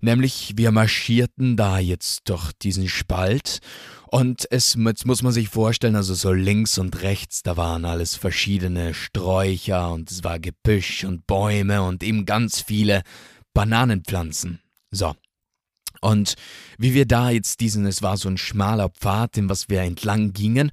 Nämlich, 0.04 0.54
wir 0.56 0.72
marschierten 0.72 1.56
da 1.56 1.78
jetzt 1.78 2.28
durch 2.28 2.52
diesen 2.60 2.88
Spalt 2.88 3.60
und 4.08 4.46
es 4.50 4.76
jetzt 4.76 5.06
muss 5.06 5.22
man 5.22 5.32
sich 5.32 5.48
vorstellen, 5.48 5.94
also 5.94 6.12
so 6.14 6.32
links 6.32 6.76
und 6.76 7.02
rechts, 7.02 7.42
da 7.44 7.56
waren 7.56 7.84
alles 7.84 8.16
verschiedene 8.16 8.94
Sträucher 8.94 9.92
und 9.92 10.10
es 10.10 10.24
war 10.24 10.40
Gebüsch 10.40 11.04
und 11.04 11.26
Bäume 11.28 11.82
und 11.82 12.02
eben 12.02 12.26
ganz 12.26 12.60
viele 12.60 13.02
Bananenpflanzen. 13.54 14.60
So. 14.90 15.14
Und 16.00 16.34
wie 16.78 16.94
wir 16.94 17.06
da 17.06 17.30
jetzt 17.30 17.60
diesen, 17.60 17.86
es 17.86 18.02
war 18.02 18.16
so 18.16 18.28
ein 18.28 18.38
schmaler 18.38 18.88
Pfad, 18.88 19.36
den 19.36 19.48
was 19.48 19.68
wir 19.68 19.82
entlang 19.82 20.32
gingen, 20.32 20.72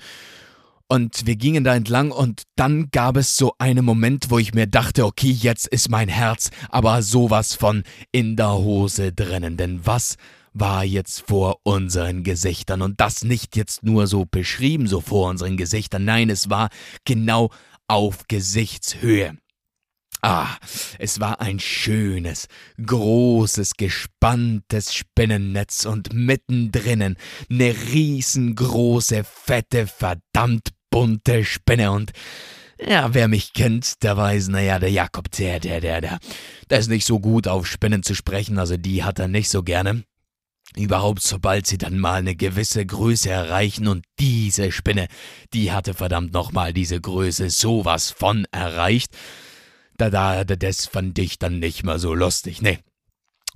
und 0.91 1.27
wir 1.27 1.35
gingen 1.35 1.63
da 1.63 1.75
entlang 1.75 2.09
und 2.09 2.43
dann 2.55 2.89
gab 2.91 3.15
es 3.15 3.37
so 3.37 3.53
einen 3.59 3.85
Moment, 3.85 4.31
wo 4.31 4.39
ich 4.39 4.55
mir 4.55 4.65
dachte, 4.65 5.05
okay, 5.05 5.29
jetzt 5.29 5.67
ist 5.67 5.89
mein 5.89 6.09
Herz 6.09 6.49
aber 6.69 7.03
sowas 7.03 7.53
von 7.53 7.83
in 8.11 8.35
der 8.35 8.53
Hose 8.53 9.13
drinnen. 9.13 9.55
Denn 9.55 9.85
was 9.85 10.15
war 10.53 10.83
jetzt 10.83 11.25
vor 11.27 11.59
unseren 11.63 12.23
Gesichtern? 12.23 12.81
Und 12.81 12.99
das 12.99 13.23
nicht 13.23 13.55
jetzt 13.55 13.83
nur 13.83 14.07
so 14.07 14.25
beschrieben, 14.25 14.87
so 14.87 14.99
vor 14.99 15.29
unseren 15.29 15.57
Gesichtern. 15.57 16.05
Nein, 16.05 16.31
es 16.31 16.49
war 16.49 16.69
genau 17.05 17.51
auf 17.87 18.27
Gesichtshöhe. 18.27 19.37
Ah, 20.21 20.57
es 20.97 21.21
war 21.21 21.39
ein 21.39 21.59
schönes, 21.59 22.47
großes, 22.83 23.75
gespanntes 23.77 24.93
Spinnennetz 24.93 25.85
und 25.85 26.11
mittendrinnen 26.11 27.15
eine 27.49 27.73
riesengroße, 27.93 29.23
fette, 29.23 29.87
verdammt 29.87 30.71
bunte 30.89 31.45
Spinne 31.45 31.91
und 31.91 32.11
ja, 32.81 33.13
wer 33.13 33.27
mich 33.27 33.53
kennt, 33.53 34.03
der 34.03 34.15
weiß, 34.15 34.47
naja, 34.47 34.79
der 34.79 34.91
Jakob, 34.91 35.29
der, 35.31 35.59
der, 35.59 35.81
der, 35.81 35.99
der, 35.99 36.19
der 36.69 36.79
ist 36.79 36.87
nicht 36.87 37.05
so 37.05 37.19
gut 37.19 37.47
auf 37.47 37.67
Spinnen 37.67 38.03
zu 38.03 38.15
sprechen, 38.15 38.57
also 38.57 38.77
die 38.77 39.03
hat 39.03 39.19
er 39.19 39.27
nicht 39.27 39.49
so 39.49 39.63
gerne. 39.63 40.03
Überhaupt, 40.75 41.21
sobald 41.21 41.65
sie 41.65 41.77
dann 41.79 41.97
mal 41.97 42.19
eine 42.19 42.35
gewisse 42.35 42.85
Größe 42.85 43.29
erreichen 43.29 43.87
und 43.87 44.05
diese 44.19 44.71
Spinne, 44.71 45.07
die 45.53 45.71
hatte 45.71 45.93
verdammt 45.93 46.31
nochmal 46.31 46.73
diese 46.73 47.01
Größe 47.01 47.49
sowas 47.49 48.11
von 48.11 48.45
erreicht. 48.51 49.11
Da, 49.97 50.09
da, 50.09 50.43
das 50.43 50.85
fand 50.85 51.17
ich 51.19 51.39
dann 51.39 51.59
nicht 51.59 51.83
mehr 51.83 51.99
so 51.99 52.13
lustig, 52.13 52.61
ne. 52.61 52.79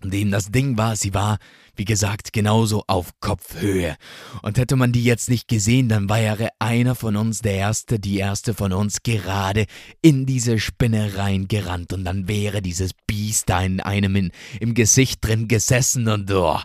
Und 0.02 0.13
eben 0.13 0.32
das 0.32 0.52
Ding 0.52 0.78
war, 0.78 0.96
sie 0.96 1.13
war 1.13 1.38
wie 1.75 1.86
gesagt, 1.86 2.34
genauso 2.34 2.84
auf 2.88 3.12
Kopfhöhe. 3.20 3.96
Und 4.42 4.58
hätte 4.58 4.75
man 4.75 4.92
die 4.92 5.03
jetzt 5.03 5.30
nicht 5.30 5.48
gesehen, 5.48 5.89
dann 5.89 6.10
wäre 6.10 6.50
einer 6.60 6.96
von 6.96 7.15
uns 7.15 7.39
der 7.39 7.56
Erste, 7.56 8.00
die 8.00 8.18
Erste 8.18 8.53
von 8.53 8.74
uns 8.74 9.03
gerade 9.03 9.65
in 10.01 10.25
diese 10.25 10.60
Spinne 10.60 11.18
reingerannt 11.18 11.94
und 11.94 12.06
dann 12.06 12.27
wäre 12.27 12.62
dieses 12.62 12.92
Biest 13.08 13.50
da 13.50 13.62
in 13.62 13.80
einem 13.80 14.15
in, 14.15 14.32
im 14.60 14.74
Gesicht 14.74 15.25
drin 15.25 15.48
gesessen 15.48 16.08
und 16.08 16.32
oh, 16.32 16.60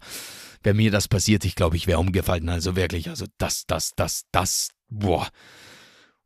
wäre 0.62 0.74
mir 0.74 0.90
das 0.90 1.08
passiert, 1.08 1.44
ich 1.44 1.54
glaube, 1.54 1.76
ich 1.76 1.86
wäre 1.86 1.98
umgefallen. 1.98 2.48
Also 2.48 2.76
wirklich, 2.76 3.08
also 3.08 3.26
das, 3.38 3.64
das, 3.66 3.92
das, 3.96 4.24
das, 4.32 4.70
boah. 4.88 5.28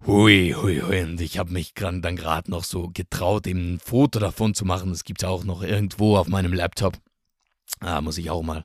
Hui, 0.05 0.53
hui, 0.61 0.81
hui. 0.81 1.03
Und 1.03 1.21
ich 1.21 1.39
habe 1.39 1.53
mich 1.53 1.75
dann 1.75 2.17
gerade 2.17 2.51
noch 2.51 2.65
so 2.65 2.91
getraut, 2.93 3.47
eben 3.47 3.75
ein 3.75 3.79
Foto 3.79 4.19
davon 4.19 4.53
zu 4.53 4.65
machen. 4.65 4.91
Das 4.91 5.05
gibt 5.05 5.23
es 5.23 5.29
auch 5.29 5.45
noch 5.45 5.63
irgendwo 5.63 6.17
auf 6.17 6.27
meinem 6.27 6.53
Laptop. 6.53 6.99
Ah, 7.81 8.01
muss 8.01 8.19
ich 8.19 8.31
auch 8.31 8.43
mal 8.43 8.65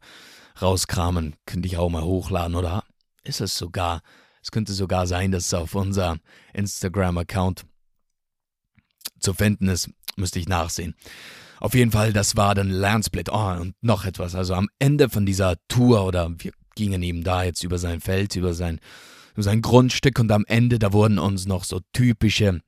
rauskramen, 0.61 1.35
könnte 1.45 1.67
ich 1.67 1.77
auch 1.77 1.89
mal 1.89 2.03
hochladen 2.03 2.55
oder 2.55 2.83
ist 3.23 3.41
es 3.41 3.57
sogar, 3.57 4.01
es 4.41 4.51
könnte 4.51 4.73
sogar 4.73 5.07
sein, 5.07 5.31
dass 5.31 5.47
es 5.47 5.53
auf 5.53 5.75
unser 5.75 6.17
Instagram-Account 6.53 7.65
zu 9.19 9.33
finden 9.33 9.67
ist, 9.67 9.89
müsste 10.15 10.39
ich 10.39 10.47
nachsehen. 10.47 10.95
Auf 11.59 11.73
jeden 11.73 11.91
Fall, 11.91 12.13
das 12.13 12.35
war 12.35 12.53
dann 12.53 12.69
Landsplit. 12.69 13.29
Oh, 13.29 13.51
und 13.59 13.75
noch 13.81 14.05
etwas. 14.05 14.35
Also 14.35 14.53
am 14.53 14.69
Ende 14.79 15.09
von 15.09 15.25
dieser 15.25 15.55
Tour, 15.67 16.05
oder 16.05 16.29
wir 16.37 16.51
gingen 16.75 17.01
eben 17.01 17.23
da 17.23 17.43
jetzt 17.43 17.63
über 17.63 17.79
sein 17.79 17.99
Feld, 17.99 18.35
über 18.35 18.53
sein, 18.53 18.79
über 19.33 19.43
sein 19.43 19.61
Grundstück 19.61 20.19
und 20.19 20.31
am 20.31 20.45
Ende, 20.47 20.77
da 20.77 20.93
wurden 20.93 21.17
uns 21.17 21.47
noch 21.47 21.63
so 21.63 21.81
typische 21.93 22.61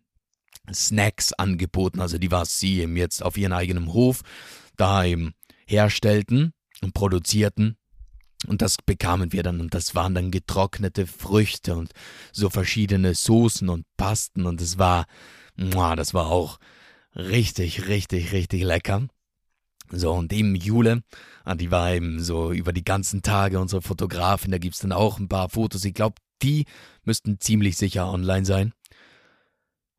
Snacks 0.73 1.33
angeboten. 1.33 1.99
Also 1.99 2.17
die 2.17 2.31
war 2.31 2.45
sie 2.45 2.79
eben 2.79 2.97
jetzt 2.97 3.23
auf 3.23 3.37
ihren 3.37 3.53
eigenen 3.53 3.93
Hof, 3.93 4.21
da 4.75 5.05
eben 5.05 5.33
herstellten 5.69 6.53
und 6.81 6.93
produzierten. 6.93 7.77
Und 8.47 8.61
das 8.61 8.77
bekamen 8.77 9.33
wir 9.33 9.43
dann 9.43 9.59
und 9.59 9.73
das 9.73 9.95
waren 9.95 10.15
dann 10.15 10.31
getrocknete 10.31 11.05
Früchte 11.05 11.75
und 11.75 11.91
so 12.31 12.49
verschiedene 12.49 13.13
Soßen 13.13 13.67
und 13.67 13.85
Pasten 13.97 14.45
und 14.45 14.61
es 14.61 14.77
war, 14.77 15.05
das 15.57 16.13
war 16.13 16.27
auch 16.27 16.57
richtig, 17.15 17.87
richtig, 17.87 18.31
richtig 18.31 18.63
lecker. 18.63 19.07
So, 19.91 20.13
und 20.13 20.31
eben 20.31 20.55
Jule, 20.55 21.01
ah, 21.43 21.55
die 21.55 21.69
war 21.69 21.93
eben 21.93 22.23
so 22.23 22.53
über 22.53 22.71
die 22.71 22.83
ganzen 22.83 23.23
Tage 23.23 23.59
unsere 23.59 23.81
Fotografin, 23.81 24.51
da 24.51 24.57
gibt 24.57 24.75
es 24.75 24.81
dann 24.81 24.93
auch 24.93 25.19
ein 25.19 25.27
paar 25.27 25.49
Fotos. 25.49 25.83
Ich 25.83 25.93
glaube, 25.93 26.15
die 26.41 26.65
müssten 27.03 27.41
ziemlich 27.41 27.75
sicher 27.75 28.09
online 28.09 28.45
sein. 28.45 28.73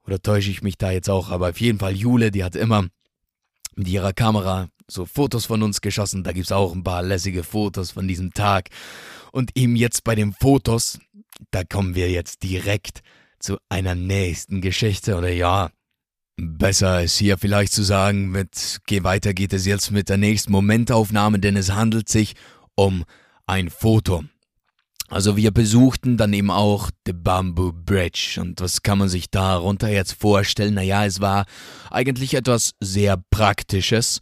Oder 0.06 0.22
täusche 0.22 0.50
ich 0.50 0.62
mich 0.62 0.78
da 0.78 0.92
jetzt 0.92 1.10
auch? 1.10 1.30
Aber 1.30 1.50
auf 1.50 1.60
jeden 1.60 1.78
Fall 1.78 1.94
Jule, 1.94 2.30
die 2.30 2.42
hat 2.42 2.56
immer 2.56 2.86
mit 3.76 3.88
ihrer 3.88 4.12
Kamera 4.12 4.68
so 4.88 5.06
Fotos 5.06 5.46
von 5.46 5.62
uns 5.62 5.80
geschossen. 5.80 6.24
Da 6.24 6.32
gibt 6.32 6.46
es 6.46 6.52
auch 6.52 6.74
ein 6.74 6.84
paar 6.84 7.02
lässige 7.02 7.44
Fotos 7.44 7.92
von 7.92 8.08
diesem 8.08 8.32
Tag. 8.32 8.68
Und 9.32 9.50
eben 9.56 9.76
jetzt 9.76 10.04
bei 10.04 10.14
den 10.14 10.32
Fotos, 10.32 10.98
da 11.50 11.64
kommen 11.64 11.94
wir 11.94 12.10
jetzt 12.10 12.42
direkt 12.42 13.02
zu 13.38 13.58
einer 13.68 13.94
nächsten 13.94 14.60
Geschichte. 14.60 15.16
Oder 15.16 15.30
ja, 15.30 15.70
besser 16.36 17.02
ist 17.02 17.18
hier 17.18 17.38
vielleicht 17.38 17.72
zu 17.72 17.82
sagen, 17.82 18.30
mit 18.30 18.80
geh 18.86 19.02
weiter 19.04 19.34
geht 19.34 19.52
es 19.52 19.66
jetzt 19.66 19.90
mit 19.90 20.08
der 20.08 20.16
nächsten 20.16 20.52
Momentaufnahme, 20.52 21.38
denn 21.38 21.56
es 21.56 21.70
handelt 21.70 22.08
sich 22.08 22.34
um 22.74 23.04
ein 23.46 23.70
Foto. 23.70 24.24
Also 25.10 25.36
wir 25.36 25.50
besuchten 25.50 26.16
dann 26.16 26.32
eben 26.32 26.52
auch 26.52 26.88
The 27.04 27.12
Bamboo 27.12 27.72
Bridge 27.72 28.38
und 28.40 28.60
was 28.60 28.82
kann 28.82 28.98
man 28.98 29.08
sich 29.08 29.28
darunter 29.28 29.88
jetzt 29.88 30.12
vorstellen? 30.12 30.74
Naja, 30.74 31.04
es 31.04 31.20
war 31.20 31.46
eigentlich 31.90 32.34
etwas 32.34 32.74
sehr 32.78 33.20
Praktisches, 33.30 34.20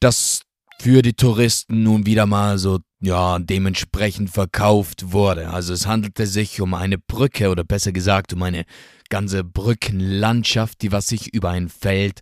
das 0.00 0.40
für 0.80 1.02
die 1.02 1.12
Touristen 1.12 1.82
nun 1.82 2.06
wieder 2.06 2.24
mal 2.24 2.56
so, 2.56 2.78
ja, 3.00 3.38
dementsprechend 3.38 4.30
verkauft 4.30 5.12
wurde. 5.12 5.50
Also 5.50 5.74
es 5.74 5.86
handelte 5.86 6.26
sich 6.26 6.58
um 6.62 6.72
eine 6.72 6.96
Brücke 6.96 7.50
oder 7.50 7.62
besser 7.62 7.92
gesagt 7.92 8.32
um 8.32 8.42
eine 8.42 8.64
ganze 9.10 9.44
Brückenlandschaft, 9.44 10.80
die 10.80 10.90
was 10.90 11.06
sich 11.06 11.34
über 11.34 11.50
ein 11.50 11.68
Feld, 11.68 12.20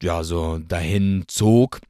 ja, 0.00 0.22
so 0.22 0.58
dahin 0.58 1.24
zog. 1.26 1.80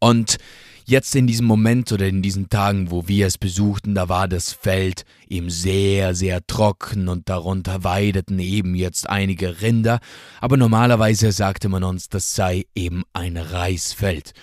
Und 0.00 0.38
Jetzt 0.86 1.16
in 1.16 1.26
diesem 1.26 1.46
Moment 1.46 1.90
oder 1.92 2.06
in 2.06 2.20
diesen 2.20 2.50
Tagen, 2.50 2.90
wo 2.90 3.08
wir 3.08 3.26
es 3.26 3.38
besuchten, 3.38 3.94
da 3.94 4.10
war 4.10 4.28
das 4.28 4.52
Feld 4.52 5.06
eben 5.26 5.48
sehr, 5.48 6.14
sehr 6.14 6.46
trocken 6.46 7.08
und 7.08 7.30
darunter 7.30 7.84
weideten 7.84 8.38
eben 8.38 8.74
jetzt 8.74 9.08
einige 9.08 9.62
Rinder, 9.62 9.98
aber 10.42 10.58
normalerweise 10.58 11.32
sagte 11.32 11.70
man 11.70 11.84
uns, 11.84 12.10
das 12.10 12.34
sei 12.34 12.66
eben 12.74 13.02
ein 13.14 13.38
Reisfeld. 13.38 14.34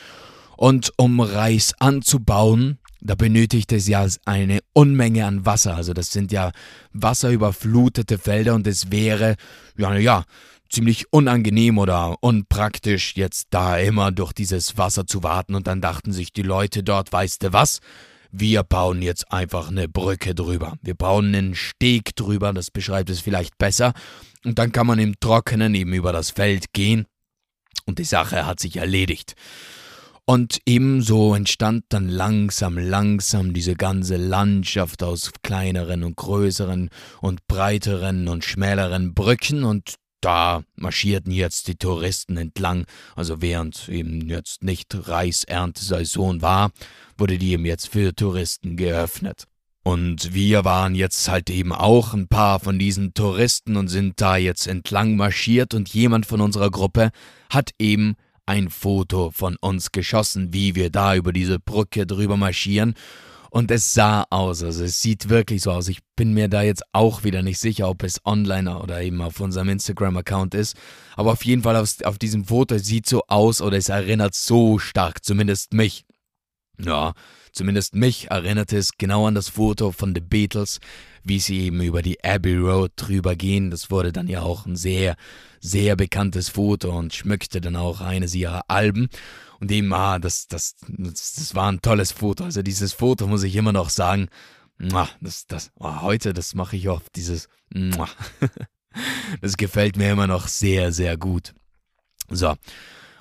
Und 0.57 0.91
um 0.97 1.19
Reis 1.19 1.73
anzubauen, 1.77 2.79
da 3.01 3.13
benötigt 3.13 3.71
es 3.71 3.87
ja 3.87 4.07
eine 4.25 4.61
Unmenge 4.73 5.27
an 5.27 5.45
Wasser. 5.45 5.75
Also 5.75 5.93
das 5.93 6.11
sind 6.11 6.31
ja 6.31 6.51
wasserüberflutete 6.93 8.17
Felder 8.17 8.55
und 8.55 8.65
es 8.65 8.91
wäre, 8.91 9.35
ja, 9.77 9.95
ja, 9.95 10.23
ziemlich 10.71 11.11
unangenehm 11.11 11.77
oder 11.77 12.15
unpraktisch, 12.21 13.15
jetzt 13.15 13.47
da 13.51 13.77
immer 13.77 14.11
durch 14.11 14.33
dieses 14.33 14.77
Wasser 14.77 15.05
zu 15.05 15.23
warten 15.23 15.55
und 15.55 15.67
dann 15.67 15.81
dachten 15.81 16.13
sich 16.13 16.31
die 16.31 16.43
Leute 16.43 16.83
dort, 16.83 17.11
weißt 17.11 17.43
du 17.43 17.53
was? 17.53 17.79
Wir 18.31 18.63
bauen 18.63 19.01
jetzt 19.01 19.31
einfach 19.31 19.67
eine 19.67 19.89
Brücke 19.89 20.33
drüber. 20.33 20.77
Wir 20.81 20.95
bauen 20.95 21.35
einen 21.35 21.53
Steg 21.53 22.15
drüber, 22.15 22.53
das 22.53 22.71
beschreibt 22.71 23.09
es 23.09 23.19
vielleicht 23.19 23.57
besser. 23.57 23.91
Und 24.45 24.57
dann 24.57 24.71
kann 24.71 24.87
man 24.87 24.99
im 24.99 25.19
Trockenen 25.19 25.75
eben 25.75 25.93
über 25.93 26.13
das 26.13 26.31
Feld 26.31 26.71
gehen. 26.71 27.05
Und 27.85 27.99
die 27.99 28.05
Sache 28.05 28.45
hat 28.45 28.61
sich 28.61 28.77
erledigt. 28.77 29.35
Und 30.23 30.59
ebenso 30.65 31.35
entstand 31.35 31.83
dann 31.89 32.07
langsam, 32.07 32.77
langsam 32.77 33.53
diese 33.53 33.75
ganze 33.75 34.15
Landschaft 34.15 35.03
aus 35.03 35.31
kleineren 35.43 36.05
und 36.05 36.15
größeren 36.15 36.89
und 37.19 37.45
breiteren 37.47 38.29
und 38.29 38.45
schmäleren 38.45 39.13
Brücken 39.13 39.65
und 39.65 39.95
da 40.21 40.63
marschierten 40.75 41.31
jetzt 41.31 41.67
die 41.67 41.75
Touristen 41.75 42.37
entlang, 42.37 42.85
also 43.15 43.41
während 43.41 43.89
eben 43.89 44.27
jetzt 44.29 44.63
nicht 44.63 44.95
Reiserntesaison 45.07 46.41
war, 46.41 46.71
wurde 47.17 47.37
die 47.37 47.51
eben 47.51 47.65
jetzt 47.65 47.89
für 47.89 48.15
Touristen 48.15 48.77
geöffnet. 48.77 49.47
Und 49.83 50.33
wir 50.33 50.63
waren 50.63 50.93
jetzt 50.93 51.27
halt 51.27 51.49
eben 51.49 51.73
auch 51.73 52.13
ein 52.13 52.27
paar 52.27 52.59
von 52.59 52.77
diesen 52.77 53.15
Touristen 53.15 53.77
und 53.77 53.87
sind 53.87 54.21
da 54.21 54.37
jetzt 54.37 54.67
entlang 54.67 55.15
marschiert 55.15 55.73
und 55.73 55.89
jemand 55.89 56.27
von 56.27 56.39
unserer 56.39 56.69
Gruppe 56.69 57.09
hat 57.49 57.71
eben 57.79 58.15
ein 58.45 58.69
Foto 58.69 59.31
von 59.31 59.55
uns 59.59 59.91
geschossen, 59.91 60.53
wie 60.53 60.75
wir 60.75 60.91
da 60.91 61.15
über 61.15 61.33
diese 61.33 61.59
Brücke 61.59 62.05
drüber 62.05 62.37
marschieren. 62.37 62.93
Und 63.53 63.69
es 63.69 63.93
sah 63.93 64.25
aus, 64.29 64.63
also 64.63 64.85
es 64.85 65.01
sieht 65.01 65.27
wirklich 65.27 65.63
so 65.63 65.71
aus. 65.71 65.89
Ich 65.89 65.99
bin 66.15 66.33
mir 66.33 66.47
da 66.47 66.61
jetzt 66.61 66.83
auch 66.93 67.25
wieder 67.25 67.43
nicht 67.43 67.59
sicher, 67.59 67.89
ob 67.89 68.01
es 68.01 68.25
online 68.25 68.79
oder 68.79 69.01
eben 69.01 69.21
auf 69.21 69.41
unserem 69.41 69.67
Instagram-Account 69.67 70.55
ist. 70.55 70.77
Aber 71.17 71.33
auf 71.33 71.43
jeden 71.43 71.61
Fall 71.61 71.75
auf, 71.75 72.01
auf 72.05 72.17
diesem 72.17 72.45
Foto 72.45 72.77
sieht 72.77 73.07
so 73.07 73.23
aus 73.27 73.61
oder 73.61 73.75
es 73.75 73.89
erinnert 73.89 74.35
so 74.35 74.79
stark, 74.79 75.25
zumindest 75.25 75.73
mich. 75.73 76.05
Ja, 76.79 77.11
zumindest 77.51 77.93
mich 77.93 78.31
erinnerte 78.31 78.77
es 78.77 78.97
genau 78.97 79.27
an 79.27 79.35
das 79.35 79.49
Foto 79.49 79.91
von 79.91 80.15
The 80.15 80.21
Beatles, 80.21 80.79
wie 81.25 81.39
sie 81.39 81.59
eben 81.63 81.81
über 81.81 82.01
die 82.01 82.23
Abbey 82.23 82.55
Road 82.55 82.93
drüber 82.95 83.35
gehen. 83.35 83.69
Das 83.69 83.91
wurde 83.91 84.13
dann 84.13 84.29
ja 84.29 84.43
auch 84.43 84.65
ein 84.65 84.77
sehr, 84.77 85.17
sehr 85.59 85.97
bekanntes 85.97 86.47
Foto 86.47 86.97
und 86.97 87.13
schmückte 87.13 87.59
dann 87.59 87.75
auch 87.75 87.99
eines 87.99 88.33
ihrer 88.33 88.61
Alben. 88.69 89.09
Und 89.61 89.71
eben, 89.71 89.93
ah, 89.93 90.17
das, 90.17 90.47
das, 90.47 90.75
das, 90.87 91.33
das 91.33 91.55
war 91.55 91.71
ein 91.71 91.81
tolles 91.81 92.11
Foto. 92.11 92.43
Also 92.43 92.63
dieses 92.63 92.93
Foto 92.93 93.27
muss 93.27 93.43
ich 93.43 93.55
immer 93.55 93.71
noch 93.71 93.91
sagen. 93.91 94.27
Das, 95.21 95.45
das, 95.45 95.71
oh, 95.75 96.01
heute, 96.01 96.33
das 96.33 96.55
mache 96.55 96.75
ich 96.75 96.89
oft, 96.89 97.15
dieses. 97.15 97.47
Das 99.39 99.55
gefällt 99.55 99.95
mir 99.95 100.11
immer 100.11 100.27
noch 100.27 100.49
sehr, 100.49 100.91
sehr 100.91 101.15
gut. 101.15 101.53
So. 102.29 102.55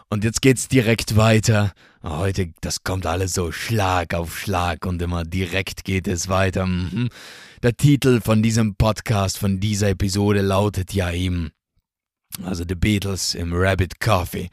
Und 0.09 0.25
jetzt 0.25 0.43
geht's 0.43 0.67
direkt 0.67 1.17
weiter. 1.17 1.73
Heute, 2.03 2.53
das 2.61 2.83
kommt 2.83 3.07
alles 3.07 3.35
so 3.35 3.53
Schlag 3.53 4.13
auf 4.15 4.37
Schlag 4.37 4.85
und 4.85 5.01
immer 5.01 5.25
direkt 5.25 5.85
geht 5.85 6.09
es 6.09 6.29
weiter. 6.29 6.67
Mhm. 6.67 7.09
Der 7.63 7.77
Titel 7.77 8.21
von 8.21 8.43
diesem 8.43 8.75
Podcast, 8.75 9.39
von 9.39 9.61
dieser 9.61 9.91
Episode 9.91 10.41
lautet 10.41 10.93
ja 10.93 11.13
eben, 11.13 11.53
also 12.43 12.65
The 12.69 12.75
Beatles 12.75 13.37
im 13.37 13.53
Rabbit 13.55 14.01
Coffee. 14.01 14.51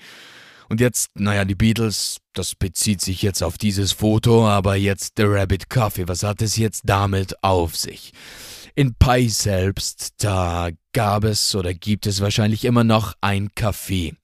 Und 0.69 0.81
jetzt, 0.81 1.09
naja, 1.15 1.45
die 1.45 1.55
Beatles, 1.55 2.17
das 2.33 2.55
bezieht 2.55 3.01
sich 3.01 3.21
jetzt 3.21 3.41
auf 3.41 3.57
dieses 3.57 3.93
Foto, 3.93 4.47
aber 4.47 4.75
jetzt 4.75 5.13
The 5.17 5.23
Rabbit 5.23 5.69
Coffee, 5.69 6.07
was 6.07 6.23
hat 6.23 6.41
es 6.41 6.57
jetzt 6.57 6.83
damit 6.85 7.41
auf 7.43 7.75
sich? 7.75 8.11
In 8.75 8.93
Pi 8.95 9.29
selbst, 9.29 10.13
da 10.19 10.69
gab 10.93 11.23
es 11.23 11.55
oder 11.55 11.73
gibt 11.73 12.05
es 12.05 12.21
wahrscheinlich 12.21 12.65
immer 12.65 12.83
noch 12.83 13.13
ein 13.21 13.49
Café. 13.49 14.15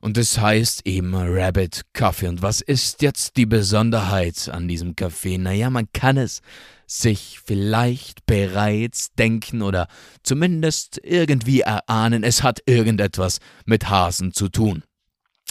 Und 0.00 0.16
es 0.16 0.38
heißt 0.38 0.86
eben 0.86 1.14
Rabbit 1.14 1.82
Coffee. 1.92 2.28
Und 2.28 2.40
was 2.40 2.60
ist 2.60 3.02
jetzt 3.02 3.36
die 3.36 3.46
Besonderheit 3.46 4.48
an 4.48 4.66
diesem 4.66 4.94
Café? 4.94 5.38
Naja, 5.38 5.68
man 5.68 5.88
kann 5.92 6.16
es 6.16 6.40
sich 6.86 7.38
vielleicht 7.44 8.26
bereits 8.26 9.12
denken 9.14 9.62
oder 9.62 9.86
zumindest 10.22 11.00
irgendwie 11.04 11.60
erahnen, 11.60 12.24
es 12.24 12.42
hat 12.42 12.60
irgendetwas 12.66 13.38
mit 13.64 13.88
Hasen 13.88 14.32
zu 14.32 14.48
tun. 14.48 14.82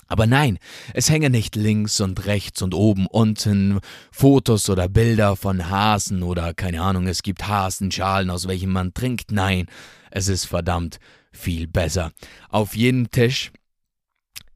Aber 0.10 0.26
nein, 0.26 0.58
es 0.94 1.10
hängen 1.10 1.32
nicht 1.32 1.56
links 1.56 2.02
und 2.02 2.26
rechts 2.26 2.62
und 2.64 2.74
oben 2.74 3.06
unten 3.06 3.80
Fotos 4.12 4.70
oder 4.70 4.90
Bilder 4.90 5.36
von 5.36 5.70
Hasen 5.70 6.24
oder 6.24 6.54
keine 6.56 6.82
Ahnung, 6.82 7.08
es 7.08 7.22
gibt 7.22 7.48
Hasenschalen, 7.48 8.32
aus 8.32 8.48
welchen 8.48 8.72
man 8.72 8.94
trinkt. 8.94 9.32
Nein, 9.32 9.68
es 10.10 10.28
ist 10.28 10.46
verdammt 10.46 11.00
viel 11.32 11.68
besser. 11.68 12.12
Auf 12.50 12.76
jedem 12.76 13.12
Tisch 13.12 13.52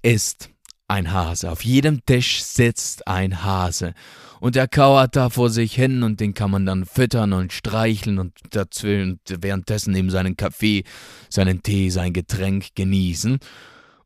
ist 0.02 0.50
ein 0.88 1.12
Hase. 1.12 1.52
Auf 1.52 1.64
jedem 1.64 2.04
Tisch 2.06 2.44
sitzt 2.44 3.08
ein 3.08 3.44
Hase. 3.44 3.94
Und 4.40 4.56
er 4.56 4.68
kauert 4.68 5.16
da 5.16 5.30
vor 5.30 5.50
sich 5.50 5.74
hin 5.74 6.04
und 6.04 6.20
den 6.20 6.34
kann 6.34 6.52
man 6.52 6.66
dann 6.66 6.86
füttern 6.86 7.32
und 7.32 7.54
streicheln 7.54 8.20
und 8.20 8.34
dazwischen 8.50 9.20
währenddessen 9.26 9.96
eben 9.96 10.10
seinen 10.10 10.36
Kaffee, 10.36 10.84
seinen 11.30 11.64
Tee, 11.64 11.90
sein 11.90 12.12
Getränk 12.12 12.76
genießen. 12.76 13.40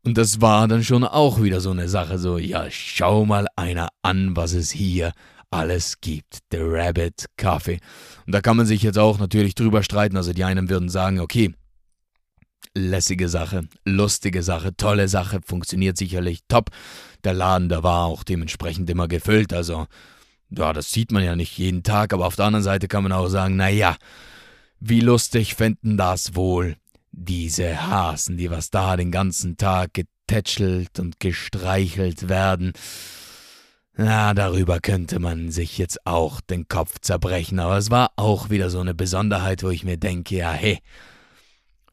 Und 0.04 0.18
das 0.18 0.42
war 0.42 0.68
dann 0.68 0.84
schon 0.84 1.04
auch 1.04 1.42
wieder 1.42 1.60
so 1.60 1.72
eine 1.72 1.90
Sache, 1.90 2.18
so, 2.18 2.38
ja, 2.38 2.68
schau 2.70 3.26
mal 3.26 3.48
einer 3.56 3.90
an, 4.02 4.36
was 4.36 4.54
es 4.54 4.72
hier 4.72 5.12
alles 5.50 6.00
gibt. 6.02 6.40
The 6.52 6.60
Rabbit 6.62 7.26
Coffee. 7.38 7.80
Und 8.26 8.34
da 8.34 8.42
kann 8.42 8.58
man 8.58 8.66
sich 8.66 8.84
jetzt 8.84 9.00
auch 9.00 9.20
natürlich 9.20 9.56
drüber 9.56 9.84
streiten. 9.84 10.18
Also 10.18 10.34
die 10.34 10.44
einen 10.44 10.70
würden 10.70 10.90
sagen, 10.90 11.20
okay, 11.20 11.54
lässige 12.74 13.28
Sache, 13.30 13.68
lustige 13.86 14.44
Sache, 14.44 14.76
tolle 14.76 15.08
Sache, 15.08 15.40
funktioniert 15.46 15.98
sicherlich 15.98 16.40
top. 16.48 16.70
Der 17.24 17.34
Laden, 17.34 17.70
der 17.70 17.84
war 17.84 18.06
auch 18.06 18.24
dementsprechend 18.24 18.90
immer 18.90 19.08
gefüllt, 19.08 19.54
also 19.54 19.88
ja, 20.50 20.72
das 20.72 20.92
sieht 20.92 21.12
man 21.12 21.24
ja 21.24 21.36
nicht 21.36 21.58
jeden 21.58 21.84
Tag, 21.84 22.14
aber 22.14 22.26
auf 22.26 22.36
der 22.36 22.46
anderen 22.46 22.64
Seite 22.64 22.88
kann 22.88 23.04
man 23.04 23.12
auch 23.12 23.28
sagen, 23.28 23.58
naja, 23.58 23.98
wie 24.80 25.02
lustig 25.02 25.56
fänden 25.56 25.98
das 25.98 26.36
wohl 26.36 26.78
diese 27.20 27.88
Hasen, 27.88 28.38
die 28.38 28.52
was 28.52 28.70
da 28.70 28.96
den 28.96 29.12
ganzen 29.12 29.58
Tag 29.58 29.94
getätschelt 29.94 31.00
und 31.00 31.20
gestreichelt 31.20 32.30
werden. 32.30 32.74
Na, 33.96 34.34
darüber 34.34 34.80
könnte 34.80 35.20
man 35.20 35.50
sich 35.50 35.78
jetzt 35.80 36.06
auch 36.06 36.40
den 36.40 36.68
Kopf 36.68 37.00
zerbrechen, 37.02 37.60
aber 37.60 37.78
es 37.78 37.90
war 37.90 38.12
auch 38.16 38.52
wieder 38.52 38.70
so 38.70 38.80
eine 38.80 38.94
Besonderheit, 38.94 39.64
wo 39.64 39.70
ich 39.70 39.84
mir 39.84 39.98
denke, 39.98 40.36
ja, 40.36 40.52
hey, 40.52 40.80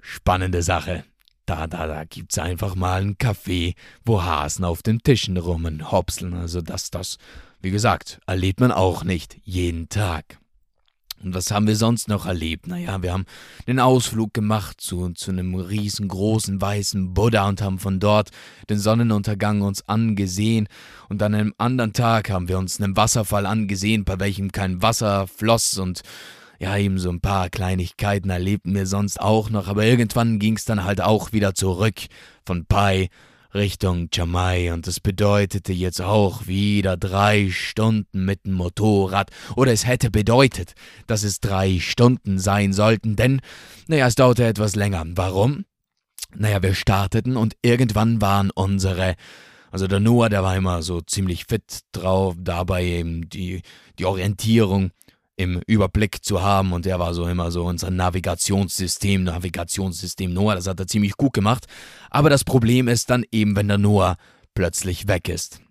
Spannende 0.06 0.62
Sache. 0.62 1.04
Da, 1.46 1.66
da, 1.66 1.86
da 1.86 2.04
gibt's 2.04 2.38
einfach 2.38 2.74
mal 2.74 3.00
einen 3.00 3.16
Kaffee, 3.16 3.74
wo 4.04 4.22
Hasen 4.22 4.64
auf 4.64 4.82
den 4.82 4.98
Tischen 4.98 5.38
rumhopseln. 5.38 6.34
Also 6.34 6.60
das, 6.60 6.90
das, 6.90 7.16
wie 7.62 7.70
gesagt, 7.70 8.20
erlebt 8.26 8.60
man 8.60 8.70
auch 8.70 9.02
nicht 9.02 9.38
jeden 9.44 9.88
Tag. 9.88 10.38
Und 11.24 11.34
was 11.34 11.50
haben 11.50 11.66
wir 11.66 11.76
sonst 11.76 12.08
noch 12.08 12.26
erlebt? 12.26 12.66
Naja, 12.66 13.02
wir 13.02 13.12
haben 13.12 13.24
den 13.66 13.80
Ausflug 13.80 14.34
gemacht 14.34 14.80
zu, 14.80 15.10
zu 15.10 15.30
einem 15.30 15.54
riesengroßen 15.54 16.60
weißen 16.60 17.14
Buddha 17.14 17.48
und 17.48 17.62
haben 17.62 17.78
von 17.78 17.98
dort 17.98 18.30
den 18.68 18.78
Sonnenuntergang 18.78 19.62
uns 19.62 19.88
angesehen. 19.88 20.68
Und 21.08 21.22
an 21.22 21.34
einem 21.34 21.54
anderen 21.58 21.92
Tag 21.92 22.30
haben 22.30 22.48
wir 22.48 22.58
uns 22.58 22.80
einen 22.80 22.96
Wasserfall 22.96 23.46
angesehen, 23.46 24.04
bei 24.04 24.20
welchem 24.20 24.52
kein 24.52 24.82
Wasser 24.82 25.26
floss 25.26 25.78
und 25.78 26.02
ja, 26.60 26.76
eben 26.76 26.98
so 26.98 27.10
ein 27.10 27.20
paar 27.20 27.50
Kleinigkeiten 27.50 28.30
erlebten 28.30 28.74
wir 28.74 28.86
sonst 28.86 29.20
auch 29.20 29.50
noch, 29.50 29.66
aber 29.66 29.84
irgendwann 29.84 30.38
ging's 30.38 30.64
dann 30.64 30.84
halt 30.84 31.00
auch 31.00 31.32
wieder 31.32 31.54
zurück 31.54 31.96
von 32.46 32.64
Pai 32.64 33.08
Richtung 33.54 34.08
Jamai 34.12 34.72
und 34.72 34.86
das 34.86 35.00
bedeutete 35.00 35.72
jetzt 35.72 36.00
auch 36.00 36.46
wieder 36.46 36.96
drei 36.96 37.50
Stunden 37.50 38.24
mit 38.24 38.44
dem 38.44 38.54
Motorrad 38.54 39.30
oder 39.56 39.72
es 39.72 39.86
hätte 39.86 40.10
bedeutet, 40.10 40.74
dass 41.06 41.22
es 41.22 41.40
drei 41.40 41.78
Stunden 41.78 42.38
sein 42.38 42.72
sollten, 42.72 43.16
denn, 43.16 43.40
naja, 43.86 44.06
es 44.06 44.16
dauerte 44.16 44.44
etwas 44.44 44.74
länger. 44.74 45.04
Warum? 45.06 45.64
Naja, 46.34 46.62
wir 46.62 46.74
starteten 46.74 47.36
und 47.36 47.56
irgendwann 47.62 48.20
waren 48.20 48.50
unsere 48.50 49.14
also 49.74 49.88
der 49.88 49.98
Noah, 49.98 50.28
der 50.28 50.44
war 50.44 50.56
immer 50.56 50.82
so 50.82 51.00
ziemlich 51.00 51.46
fit 51.46 51.80
drauf, 51.90 52.36
dabei 52.38 52.84
eben 52.84 53.28
die, 53.28 53.62
die 53.98 54.04
Orientierung 54.04 54.92
im 55.36 55.60
Überblick 55.66 56.24
zu 56.24 56.42
haben 56.42 56.72
und 56.72 56.86
er 56.86 56.98
war 56.98 57.14
so 57.14 57.26
immer 57.26 57.50
so 57.50 57.64
unser 57.64 57.90
Navigationssystem, 57.90 59.24
Navigationssystem 59.24 60.32
Noah, 60.32 60.54
das 60.54 60.66
hat 60.66 60.78
er 60.78 60.86
ziemlich 60.86 61.16
gut 61.16 61.32
gemacht. 61.32 61.66
Aber 62.10 62.30
das 62.30 62.44
Problem 62.44 62.88
ist 62.88 63.10
dann 63.10 63.24
eben, 63.32 63.56
wenn 63.56 63.68
der 63.68 63.78
Noah 63.78 64.16
plötzlich 64.54 65.08
weg 65.08 65.28
ist. 65.28 65.63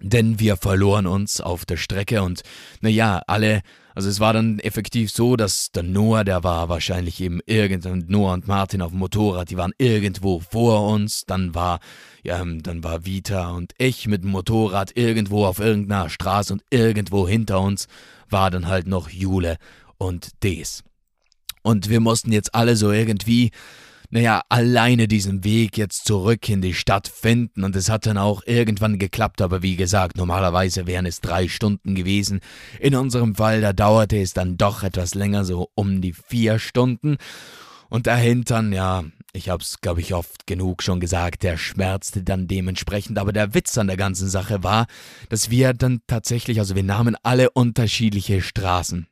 Denn 0.00 0.38
wir 0.38 0.56
verloren 0.56 1.06
uns 1.06 1.40
auf 1.40 1.64
der 1.64 1.78
Strecke 1.78 2.22
und 2.22 2.42
naja, 2.80 3.22
alle, 3.26 3.62
also 3.94 4.10
es 4.10 4.20
war 4.20 4.34
dann 4.34 4.58
effektiv 4.58 5.10
so, 5.10 5.36
dass 5.36 5.72
der 5.72 5.84
Noah, 5.84 6.22
der 6.22 6.44
war 6.44 6.68
wahrscheinlich 6.68 7.20
eben 7.20 7.40
irgendwann, 7.46 8.04
Noah 8.06 8.34
und 8.34 8.46
Martin 8.46 8.82
auf 8.82 8.90
dem 8.90 8.98
Motorrad, 8.98 9.48
die 9.48 9.56
waren 9.56 9.72
irgendwo 9.78 10.40
vor 10.40 10.86
uns, 10.88 11.24
dann 11.24 11.54
war, 11.54 11.80
ja, 12.22 12.44
dann 12.44 12.84
war 12.84 13.06
Vita 13.06 13.52
und 13.52 13.72
ich 13.78 14.06
mit 14.06 14.22
dem 14.22 14.32
Motorrad 14.32 14.94
irgendwo 14.96 15.46
auf 15.46 15.60
irgendeiner 15.60 16.10
Straße 16.10 16.52
und 16.52 16.62
irgendwo 16.70 17.26
hinter 17.26 17.60
uns 17.60 17.88
war 18.28 18.50
dann 18.50 18.68
halt 18.68 18.86
noch 18.86 19.08
Jule 19.08 19.56
und 19.96 20.42
Des. 20.42 20.84
Und 21.62 21.88
wir 21.88 22.00
mussten 22.00 22.32
jetzt 22.32 22.54
alle 22.54 22.76
so 22.76 22.92
irgendwie, 22.92 23.50
naja, 24.10 24.42
alleine 24.48 25.08
diesen 25.08 25.44
Weg 25.44 25.76
jetzt 25.76 26.04
zurück 26.06 26.48
in 26.48 26.62
die 26.62 26.74
Stadt 26.74 27.08
finden 27.08 27.64
und 27.64 27.74
es 27.76 27.88
hat 27.90 28.06
dann 28.06 28.18
auch 28.18 28.42
irgendwann 28.46 28.98
geklappt, 28.98 29.42
aber 29.42 29.62
wie 29.62 29.76
gesagt, 29.76 30.16
normalerweise 30.16 30.86
wären 30.86 31.06
es 31.06 31.20
drei 31.20 31.48
Stunden 31.48 31.94
gewesen. 31.94 32.40
In 32.80 32.94
unserem 32.94 33.34
Fall, 33.34 33.60
da 33.60 33.72
dauerte 33.72 34.18
es 34.18 34.32
dann 34.32 34.56
doch 34.56 34.82
etwas 34.82 35.14
länger, 35.14 35.44
so 35.44 35.70
um 35.74 36.00
die 36.00 36.12
vier 36.12 36.58
Stunden. 36.58 37.16
Und 37.88 38.06
dahinter, 38.06 38.62
ja, 38.62 39.04
ich 39.32 39.48
hab's, 39.48 39.80
glaube 39.80 40.00
ich, 40.00 40.14
oft 40.14 40.46
genug 40.46 40.82
schon 40.82 40.98
gesagt, 40.98 41.42
der 41.42 41.56
schmerzte 41.56 42.22
dann 42.22 42.48
dementsprechend. 42.48 43.18
Aber 43.18 43.32
der 43.32 43.54
Witz 43.54 43.78
an 43.78 43.86
der 43.86 43.96
ganzen 43.96 44.28
Sache 44.28 44.64
war, 44.64 44.86
dass 45.28 45.50
wir 45.50 45.72
dann 45.72 46.00
tatsächlich, 46.06 46.58
also 46.58 46.74
wir 46.74 46.82
nahmen 46.82 47.16
alle 47.22 47.50
unterschiedliche 47.50 48.42
Straßen. 48.42 49.06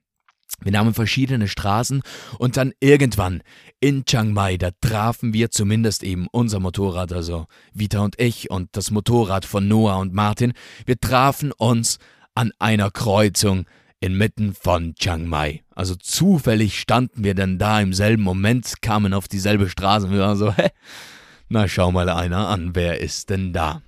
Wir 0.63 0.73
nahmen 0.73 0.95
verschiedene 0.95 1.49
Straßen 1.49 2.03
und 2.39 2.57
dann 2.57 2.73
irgendwann 2.81 3.43
in 3.81 4.05
Chiang 4.05 4.33
Mai, 4.33 4.57
da 4.57 4.71
trafen 4.81 5.35
wir 5.35 5.51
zumindest 5.51 6.03
eben 6.03 6.27
unser 6.31 6.61
Motorrad, 6.61 7.13
also 7.13 7.47
Vita 7.73 8.01
und 8.01 8.21
ich 8.21 8.51
und 8.51 8.71
das 8.73 8.91
Motorrad 8.91 9.45
von 9.45 9.69
Noah 9.69 9.99
und 9.99 10.15
Martin, 10.15 10.53
wir 10.87 10.99
trafen 10.99 11.53
uns 11.53 11.99
an 12.35 12.53
einer 12.59 12.91
Kreuzung 12.91 13.67
inmitten 14.01 14.55
von 14.55 14.95
Chiang 14.95 15.27
Mai. 15.27 15.63
Also 15.75 15.95
zufällig 15.97 16.79
standen 16.79 17.25
wir 17.25 17.35
dann 17.35 17.59
da 17.59 17.81
im 17.81 17.93
selben 17.93 18.23
Moment, 18.23 18.81
kamen 18.81 19.15
auf 19.15 19.29
dieselbe 19.29 19.69
Straße 19.69 20.07
und 20.07 20.13
wir 20.13 20.21
waren 20.21 20.37
so, 20.37 20.53
hä? 20.53 20.69
Na 21.49 21.69
schau 21.69 21.93
mal 21.93 22.09
einer 22.09 22.49
an, 22.49 22.75
wer 22.75 23.01
ist 23.01 23.31
denn 23.31 23.53
da? 23.53 23.83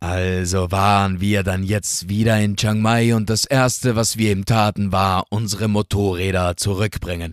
Also 0.00 0.70
waren 0.70 1.20
wir 1.20 1.42
dann 1.42 1.64
jetzt 1.64 2.08
wieder 2.08 2.40
in 2.40 2.56
Chiang 2.56 2.80
Mai 2.80 3.16
und 3.16 3.28
das 3.28 3.44
erste, 3.44 3.96
was 3.96 4.16
wir 4.16 4.30
ihm 4.30 4.44
taten, 4.44 4.92
war 4.92 5.24
unsere 5.30 5.66
Motorräder 5.66 6.56
zurückbringen. 6.56 7.32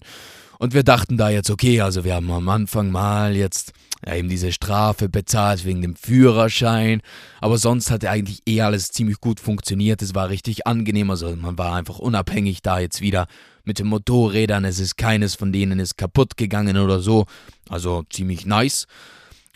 Und 0.58 0.73
wir 0.73 0.84
dachten 0.84 1.17
da 1.17 1.30
jetzt, 1.30 1.51
okay, 1.51 1.82
also 1.82 2.04
wir 2.06 2.15
haben 2.15 2.32
am 2.32 2.49
Anfang 2.49 2.89
mal 2.89 3.36
jetzt 3.36 3.73
ja, 4.06 4.15
eben 4.15 4.30
diese 4.30 4.51
Strafe 4.51 5.10
bezahlt 5.10 5.63
wegen 5.65 5.82
dem 5.82 5.95
Führerschein, 5.95 7.01
aber 7.39 7.58
sonst 7.58 7.91
hat 7.91 8.04
eigentlich 8.06 8.41
eh 8.47 8.62
alles 8.62 8.91
ziemlich 8.91 9.19
gut 9.19 9.39
funktioniert. 9.39 10.01
Es 10.01 10.15
war 10.15 10.30
richtig 10.30 10.65
angenehm, 10.65 11.12
also 11.12 11.36
man 11.36 11.58
war 11.58 11.75
einfach 11.75 11.99
unabhängig 11.99 12.62
da 12.63 12.80
jetzt 12.80 13.01
wieder 13.01 13.28
mit 13.63 13.80
den 13.80 13.88
Motorrädern. 13.88 14.65
Es 14.65 14.80
ist 14.80 14.97
keines 14.97 15.36
von 15.36 15.51
denen 15.51 15.80
ist 15.80 15.97
kaputt 15.97 16.38
gegangen 16.38 16.78
oder 16.78 16.99
so, 16.99 17.25
also 17.69 18.04
ziemlich 18.10 18.45
nice. 18.45 18.88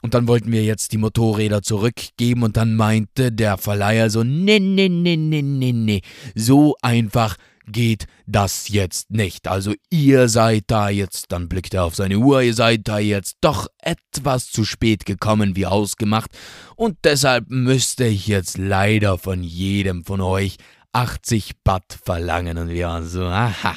Und 0.02 0.14
dann 0.14 0.28
wollten 0.28 0.52
wir 0.52 0.64
jetzt 0.64 0.92
die 0.92 0.98
Motorräder 0.98 1.62
zurückgeben 1.62 2.44
und 2.44 2.58
dann 2.58 2.76
meinte 2.76 3.32
der 3.32 3.58
Verleiher 3.58 4.10
so, 4.10 4.24
nee, 4.24 4.60
nee, 4.60 4.90
nee, 4.90 5.18
nee, 5.18 5.42
nee, 5.42 5.72
nee, 5.74 6.02
so 6.36 6.76
einfach 6.82 7.36
geht 7.72 8.06
das 8.26 8.70
jetzt 8.70 9.12
nicht. 9.12 9.48
Also 9.48 9.74
ihr 9.90 10.28
seid 10.28 10.66
da 10.68 10.90
jetzt, 10.90 11.32
dann 11.32 11.50
blickt 11.50 11.74
er 11.74 11.84
auf 11.84 11.96
seine 11.96 12.18
Uhr, 12.18 12.42
ihr 12.42 12.54
seid 12.54 12.88
da 12.88 13.00
jetzt 13.00 13.38
doch 13.42 13.68
etwas 13.82 14.52
zu 14.52 14.66
spät 14.66 15.06
gekommen 15.06 15.56
wie 15.56 15.66
ausgemacht 15.66 16.32
und 16.76 16.98
deshalb 17.04 17.50
müsste 17.50 18.06
ich 18.06 18.28
jetzt 18.28 18.58
leider 18.58 19.18
von 19.18 19.44
jedem 19.44 20.04
von 20.04 20.22
euch 20.22 20.58
80 20.94 21.64
Baht 21.64 22.00
verlangen 22.04 22.58
und 22.58 22.70
wir 22.70 22.88
waren 22.88 23.08
so, 23.08 23.26
aha. 23.26 23.76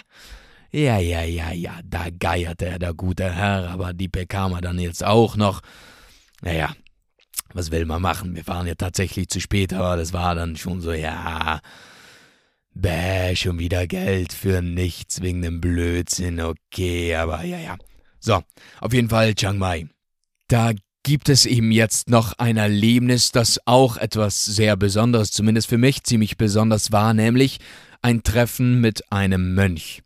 Ja, 0.75 0.99
ja, 0.99 1.23
ja, 1.23 1.53
ja, 1.53 1.81
da 1.85 2.07
geierte 2.19 2.65
er, 2.65 2.79
der 2.79 2.95
gute 2.95 3.31
Herr, 3.31 3.69
aber 3.69 3.93
die 3.93 4.09
bekam 4.09 4.55
er 4.55 4.63
dann 4.63 4.79
jetzt 4.79 5.05
auch 5.05 5.37
noch. 5.37 5.61
Naja, 6.43 6.75
was 7.55 7.71
will 7.71 7.87
man 7.87 8.03
machen? 8.03 8.35
Wir 8.35 8.47
waren 8.47 8.67
ja 8.67 8.75
tatsächlich 8.75 9.29
zu 9.29 9.41
spät, 9.41 9.73
aber 9.73 9.97
das 9.97 10.13
war 10.13 10.35
dann 10.35 10.57
schon 10.57 10.81
so, 10.81 10.93
ja, 10.93 11.61
bäh, 12.75 13.35
schon 13.37 13.59
wieder 13.59 13.87
Geld 13.87 14.33
für 14.33 14.61
nichts 14.61 15.23
wegen 15.23 15.41
dem 15.41 15.61
Blödsinn, 15.61 16.41
okay, 16.41 17.15
aber 17.15 17.45
ja, 17.45 17.59
ja. 17.59 17.77
So, 18.19 18.43
auf 18.81 18.93
jeden 18.93 19.09
Fall 19.09 19.35
Chiang 19.35 19.59
Mai. 19.59 19.87
Da 20.49 20.73
gibt 21.05 21.29
es 21.29 21.47
eben 21.47 21.73
jetzt 21.73 22.11
noch 22.11 22.35
ein 22.39 22.57
Erlebnis, 22.57 23.31
das 23.33 23.61
auch 23.67 23.97
etwas 23.97 24.45
sehr 24.45 24.77
Besonderes, 24.77 25.31
zumindest 25.31 25.69
für 25.69 25.79
mich 25.79 26.03
ziemlich 26.05 26.37
besonders 26.37 26.93
war, 26.93 27.15
nämlich 27.15 27.59
ein 28.03 28.23
Treffen 28.23 28.81
mit 28.81 29.13
einem 29.13 29.55
Mönch. 29.55 30.03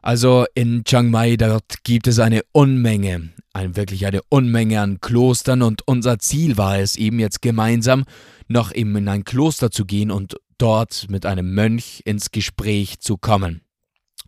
Also 0.00 0.46
in 0.54 0.82
Chiang 0.84 1.10
Mai, 1.10 1.36
dort 1.36 1.84
gibt 1.84 2.08
es 2.08 2.18
eine 2.18 2.42
Unmenge 2.50 3.30
ein, 3.52 3.76
wirklich 3.76 4.06
eine 4.06 4.22
Unmenge 4.28 4.80
an 4.80 5.00
Klostern 5.00 5.62
und 5.62 5.86
unser 5.86 6.18
Ziel 6.18 6.56
war 6.56 6.78
es 6.78 6.96
eben 6.96 7.18
jetzt 7.18 7.42
gemeinsam 7.42 8.04
noch 8.48 8.74
eben 8.74 8.96
in 8.96 9.08
ein 9.08 9.24
Kloster 9.24 9.70
zu 9.70 9.84
gehen 9.84 10.10
und 10.10 10.36
dort 10.58 11.06
mit 11.08 11.26
einem 11.26 11.54
Mönch 11.54 12.02
ins 12.04 12.30
Gespräch 12.30 13.00
zu 13.00 13.16
kommen. 13.16 13.62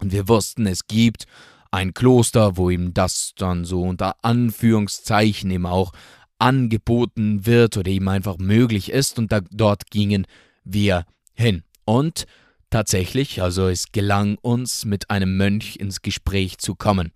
Und 0.01 0.13
wir 0.13 0.29
wussten, 0.29 0.67
es 0.67 0.87
gibt 0.87 1.27
ein 1.71 1.95
Kloster, 1.95 2.57
wo 2.57 2.71
ihm 2.71 2.95
das 2.95 3.33
dann 3.37 3.65
so 3.65 3.83
unter 3.83 4.17
Anführungszeichen 4.23 5.51
eben 5.51 5.67
auch 5.67 5.93
angeboten 6.39 7.47
wird 7.47 7.77
oder 7.77 7.91
eben 7.91 8.09
einfach 8.09 8.39
möglich 8.39 8.91
ist 8.91 9.19
und 9.19 9.33
da, 9.33 9.41
dort 9.51 9.91
gingen 9.91 10.27
wir 10.65 11.05
hin. 11.33 11.63
Und 11.85 12.27
tatsächlich, 12.71 13.43
also 13.43 13.69
es 13.69 13.93
gelang 13.93 14.37
uns 14.41 14.85
mit 14.85 15.11
einem 15.11 15.37
Mönch 15.37 15.77
ins 15.77 16.03
Gespräch 16.03 16.59
zu 16.59 16.75
kommen. 16.75 17.13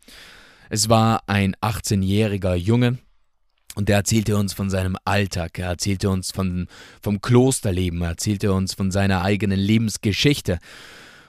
Es 0.71 0.89
war 0.89 1.23
ein 1.27 1.55
18-jähriger 1.57 2.55
Junge, 2.55 2.99
und 3.79 3.89
er 3.89 3.99
erzählte 3.99 4.37
uns 4.37 4.55
von 4.55 4.71
seinem 4.71 4.97
Alltag, 5.05 5.57
er 5.61 5.69
erzählte 5.69 6.11
uns 6.11 6.33
von, 6.33 6.67
vom 7.01 7.21
Klosterleben, 7.21 8.03
er 8.03 8.09
erzählte 8.09 8.53
uns 8.53 8.75
von 8.75 8.91
seiner 8.91 9.23
eigenen 9.23 9.61
Lebensgeschichte. 9.61 10.59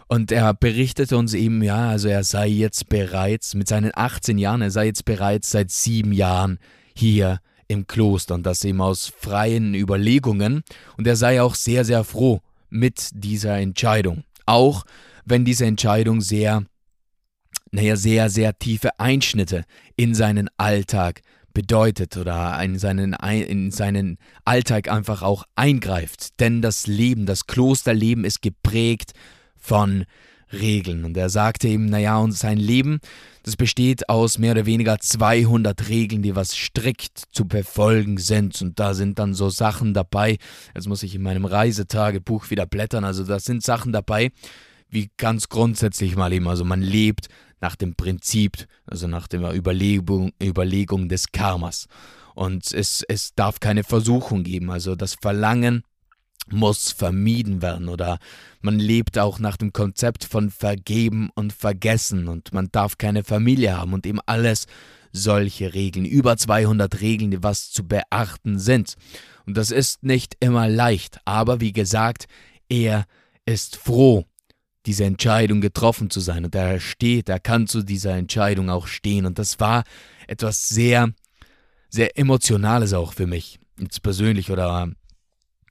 Und 0.08 0.32
er 0.32 0.56
berichtete 0.56 1.15
uns 1.15 1.36
eben, 1.36 1.62
ja, 1.62 1.89
also 1.89 2.08
er 2.08 2.23
sei 2.23 2.47
jetzt 2.47 2.89
bereits 2.89 3.54
mit 3.54 3.67
seinen 3.67 3.91
18 3.93 4.39
Jahren, 4.39 4.63
er 4.63 4.71
sei 4.71 4.88
jetzt 4.88 5.06
bereits 5.06 5.52
seit 5.52 5.69
sieben 5.69 6.12
Jahren 6.12 6.58
hier 6.95 7.39
im 7.67 7.86
Kloster 7.86 8.34
und 8.34 8.47
das 8.47 8.63
eben 8.63 8.82
aus 8.82 9.13
freien 9.15 9.75
Überlegungen. 9.75 10.63
Und 10.97 11.06
er 11.06 11.17
sei 11.17 11.43
auch 11.43 11.54
sehr, 11.54 11.86
sehr 11.86 12.04
froh 12.04 12.41
mit 12.71 13.10
dieser 13.13 13.60
Entscheidung. 13.60 14.23
Auch 14.47 14.86
wenn 15.23 15.45
diese 15.45 15.67
Entscheidung 15.67 16.21
sehr 16.21 16.63
naja, 17.71 17.95
sehr, 17.95 18.29
sehr 18.29 18.58
tiefe 18.58 18.99
Einschnitte 18.99 19.63
in 19.95 20.15
seinen 20.15 20.49
Alltag 20.58 21.21
bedeutet 21.53 22.15
oder 22.17 22.62
in 22.63 22.79
seinen, 22.79 23.13
in 23.13 23.71
seinen 23.71 24.17
Alltag 24.45 24.89
einfach 24.89 25.21
auch 25.21 25.43
eingreift. 25.55 26.39
Denn 26.39 26.62
das 26.62 26.88
Leben, 26.88 27.25
das 27.25 27.47
Klosterleben 27.47 28.23
ist 28.23 28.41
geprägt 28.41 29.13
von 29.58 30.05
Regeln. 30.51 31.05
Und 31.05 31.15
er 31.17 31.29
sagte 31.29 31.67
ihm, 31.67 31.86
naja, 31.86 32.17
und 32.17 32.32
sein 32.32 32.58
Leben, 32.58 32.99
das 33.43 33.55
besteht 33.55 34.10
aus 34.10 34.38
mehr 34.38 34.51
oder 34.51 34.65
weniger 34.65 34.99
200 34.99 35.89
Regeln, 35.89 36.21
die 36.21 36.36
was 36.36 36.55
strikt 36.55 37.23
zu 37.32 37.47
befolgen 37.47 38.17
sind. 38.17 38.62
Und 38.62 38.79
da 38.79 38.93
sind 38.93 39.19
dann 39.19 39.34
so 39.34 39.49
Sachen 39.49 39.93
dabei, 39.93 40.38
jetzt 40.75 40.88
muss 40.88 41.03
ich 41.03 41.15
in 41.15 41.21
meinem 41.21 41.45
Reisetagebuch 41.45 42.49
wieder 42.49 42.65
blättern, 42.65 43.03
also 43.03 43.23
da 43.23 43.39
sind 43.39 43.63
Sachen 43.63 43.91
dabei, 43.91 44.32
wie 44.89 45.12
ganz 45.17 45.49
grundsätzlich 45.49 46.15
mal 46.15 46.34
eben, 46.34 46.47
also 46.47 46.65
man 46.65 46.82
lebt 46.82 47.27
nach 47.62 47.76
dem 47.76 47.95
Prinzip, 47.95 48.67
also 48.86 49.08
nach 49.08 49.28
der 49.28 49.54
Überlegung, 49.54 50.32
Überlegung 50.41 51.10
des 51.10 51.32
Karmas. 51.32 51.88
Und 52.36 52.74
es, 52.74 53.04
es 53.08 53.34
darf 53.36 53.60
keine 53.60 53.84
Versuchung 53.84 54.43
geben, 54.43 54.72
also 54.72 54.95
das 54.95 55.15
Verlangen 55.15 55.84
muss 56.52 56.91
vermieden 56.91 57.62
werden 57.62 57.89
oder 57.89 58.17
man 58.62 58.80
lebt 58.80 59.19
auch 59.19 59.39
nach 59.39 59.58
dem 59.58 59.72
Konzept 59.74 60.24
von 60.24 60.50
vergeben 60.50 61.30
und 61.36 61.54
vergessen 61.54 62.28
und 62.28 62.54
man 62.54 62.69
darf 62.72 62.98
keine 62.98 63.24
Familie 63.24 63.78
haben 63.78 63.93
und 63.93 64.06
eben 64.06 64.19
alles 64.26 64.65
solche 65.12 65.74
Regeln, 65.74 66.06
über 66.06 66.38
200 66.38 67.02
Regeln, 67.02 67.32
die 67.32 67.43
was 67.43 67.72
zu 67.72 67.88
beachten 67.88 68.60
sind. 68.60 68.95
Und 69.45 69.58
das 69.58 69.72
ist 69.72 70.04
nicht 70.04 70.36
immer 70.39 70.67
leicht, 70.67 71.19
aber 71.26 71.62
wie 71.62 71.72
gesagt, 71.72 72.28
er 72.69 73.06
ist 73.45 73.76
froh, 73.76 74.26
diese 74.86 75.06
Entscheidung 75.06 75.62
getroffen 75.62 76.10
zu 76.10 76.20
sein. 76.20 76.46
Und 76.46 76.56
er 76.56 76.80
steht, 76.80 77.30
er 77.30 77.39
kann 77.39 77.68
zu 77.68 77.84
dieser 77.84 78.15
Entscheidung 78.15 78.70
auch 78.70 78.88
stehen. 78.88 79.26
Und 79.26 79.39
das 79.39 79.60
war 79.60 79.84
etwas 80.28 80.70
sehr, 80.70 81.10
sehr 81.89 82.18
Emotionales 82.18 82.94
auch 82.94 83.13
für 83.13 83.28
mich. 83.28 83.60
Jetzt 83.80 84.02
persönlich 84.02 84.52
oder 84.52 84.89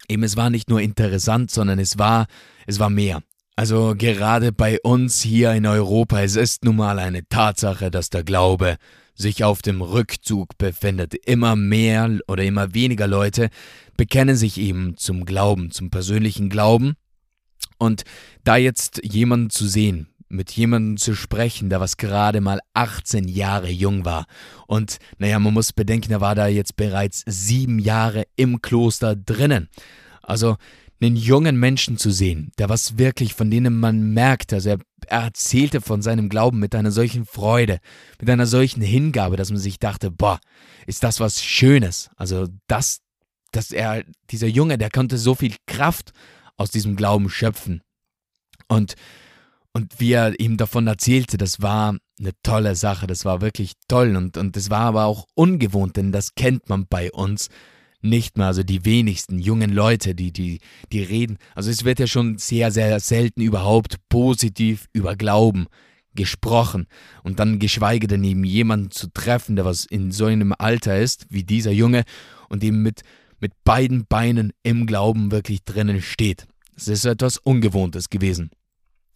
eben 0.09 0.23
es 0.23 0.37
war 0.37 0.51
nicht 0.51 0.71
nur 0.71 0.81
interessant, 0.81 1.51
sondern 1.51 1.79
es 1.79 1.99
war, 1.99 2.27
es 2.67 2.79
war 2.79 2.91
mehr. 2.91 3.23
Also 3.57 3.95
gerade 3.99 4.53
bei 4.53 4.79
uns 4.81 5.21
hier 5.21 5.53
in 5.53 5.67
Europa, 5.67 6.23
es 6.23 6.37
ist 6.37 6.65
nun 6.65 6.77
mal 6.77 6.99
eine 6.99 7.29
Tatsache, 7.29 7.91
dass 7.91 8.09
der 8.09 8.23
Glaube 8.23 8.77
sich 9.17 9.43
auf 9.43 9.63
dem 9.63 9.83
Rückzug 9.83 10.57
befindet. 10.59 11.15
Immer 11.27 11.57
mehr 11.57 12.21
oder 12.29 12.45
immer 12.45 12.73
weniger 12.73 13.09
Leute 13.09 13.49
bekennen 13.97 14.37
sich 14.37 14.59
eben 14.59 14.97
zum 14.97 15.25
Glauben, 15.25 15.73
zum 15.73 15.91
persönlichen 15.91 16.51
Glauben 16.51 16.95
und 17.79 18.03
da 18.45 18.57
jetzt 18.57 19.01
jemanden 19.05 19.51
zu 19.51 19.67
sehen, 19.67 20.09
mit 20.29 20.51
jemandem 20.53 20.97
zu 20.99 21.15
sprechen, 21.15 21.71
der 21.71 21.81
was 21.81 21.97
gerade 21.97 22.41
mal 22.41 22.61
18 22.75 23.29
Jahre 23.29 23.71
jung 23.71 24.05
war. 24.05 24.27
Und 24.67 24.99
naja, 25.19 25.39
man 25.39 25.55
muss 25.55 25.73
bedenken, 25.73 26.13
er 26.13 26.21
war 26.21 26.35
da 26.35 26.47
jetzt 26.47 26.77
bereits 26.77 27.23
sieben 27.27 27.79
Jahre 27.79 28.25
im 28.37 28.61
Kloster 28.61 29.17
drinnen. 29.17 29.69
Also 30.23 30.57
einen 31.01 31.17
jungen 31.17 31.57
Menschen 31.59 31.97
zu 31.97 32.11
sehen, 32.11 32.51
der 32.59 32.69
was 32.69 32.99
wirklich, 32.99 33.35
von 33.35 33.51
denen 33.51 33.79
man 33.79 34.13
merkt, 34.13 34.53
also 34.53 34.71
er, 34.71 34.79
er 35.07 35.23
erzählte 35.23 35.81
von 35.81 36.03
seinem 36.03 36.29
Glauben 36.29 36.59
mit 36.59 36.75
einer 36.75 36.91
solchen 36.91 37.25
Freude, 37.25 37.79
mit 38.21 38.29
einer 38.29 38.47
solchen 38.47 38.83
Hingabe, 38.83 39.37
dass 39.37 39.51
man 39.51 39.61
sich 39.61 39.79
dachte, 39.79 40.11
boah, 40.11 40.41
ist 40.87 41.05
das 41.05 41.21
was 41.21 41.43
Schönes. 41.43 42.11
Also 42.17 42.49
das, 42.67 43.01
dass 43.53 43.71
er, 43.71 44.05
dieser 44.31 44.49
Junge, 44.49 44.77
der 44.77 44.91
konnte 44.91 45.19
so 45.19 45.35
viel 45.35 45.55
Kraft 45.67 46.13
aus 46.59 46.71
diesem 46.71 46.95
Glauben 46.97 47.31
schöpfen. 47.31 47.81
Und, 48.69 48.95
Und 49.73 49.99
wie 50.01 50.13
er 50.13 50.39
ihm 50.39 50.57
davon 50.57 50.87
erzählte, 50.87 51.39
das 51.39 51.63
war 51.63 51.97
eine 52.19 52.33
tolle 52.43 52.75
Sache, 52.75 53.07
das 53.07 53.25
war 53.25 53.41
wirklich 53.41 53.75
toll 53.87 54.17
und, 54.17 54.37
und 54.37 54.57
das 54.57 54.71
war 54.71 54.81
aber 54.81 55.05
auch 55.05 55.27
ungewohnt, 55.35 55.97
denn 55.97 56.11
das 56.11 56.35
kennt 56.35 56.69
man 56.69 56.87
bei 56.87 57.13
uns 57.13 57.49
nicht 58.01 58.37
mehr. 58.37 58.49
Also 58.49 58.63
die 58.63 58.85
wenigsten 58.85 59.39
jungen 59.39 59.71
Leute, 59.71 60.15
die, 60.15 60.33
die, 60.33 60.61
die 60.93 61.03
reden. 61.03 61.39
Also 61.55 61.71
es 61.71 61.85
wird 61.85 62.01
ja 62.01 62.07
schon 62.07 62.39
sehr, 62.39 62.71
sehr 62.71 62.99
selten 63.01 63.41
überhaupt 63.41 63.97
positiv 64.09 64.87
über 64.93 65.17
Glauben 65.17 65.67
gesprochen. 66.15 66.87
Und 67.23 67.39
dann 67.39 67.59
geschweige 67.59 68.09
denn 68.09 68.25
eben 68.25 68.45
jemanden 68.45 68.91
zu 68.91 69.09
treffen, 69.13 69.57
der 69.57 69.65
was 69.65 69.85
in 69.85 70.11
so 70.11 70.27
einem 70.27 70.55
Alter 70.59 70.99
ist, 70.99 71.27
wie 71.31 71.45
dieser 71.45 71.71
Junge, 71.71 72.05
und 72.49 72.65
eben 72.65 72.83
mit, 72.83 73.03
mit 73.41 73.53
beiden 73.65 74.07
Beinen 74.07 74.53
im 74.63 74.87
Glauben 74.87 75.31
wirklich 75.31 75.65
drinnen 75.65 76.03
steht. 76.03 76.47
Es 76.77 76.89
ist 76.89 77.05
etwas 77.05 77.39
Ungewohntes 77.39 78.11
gewesen. 78.11 78.51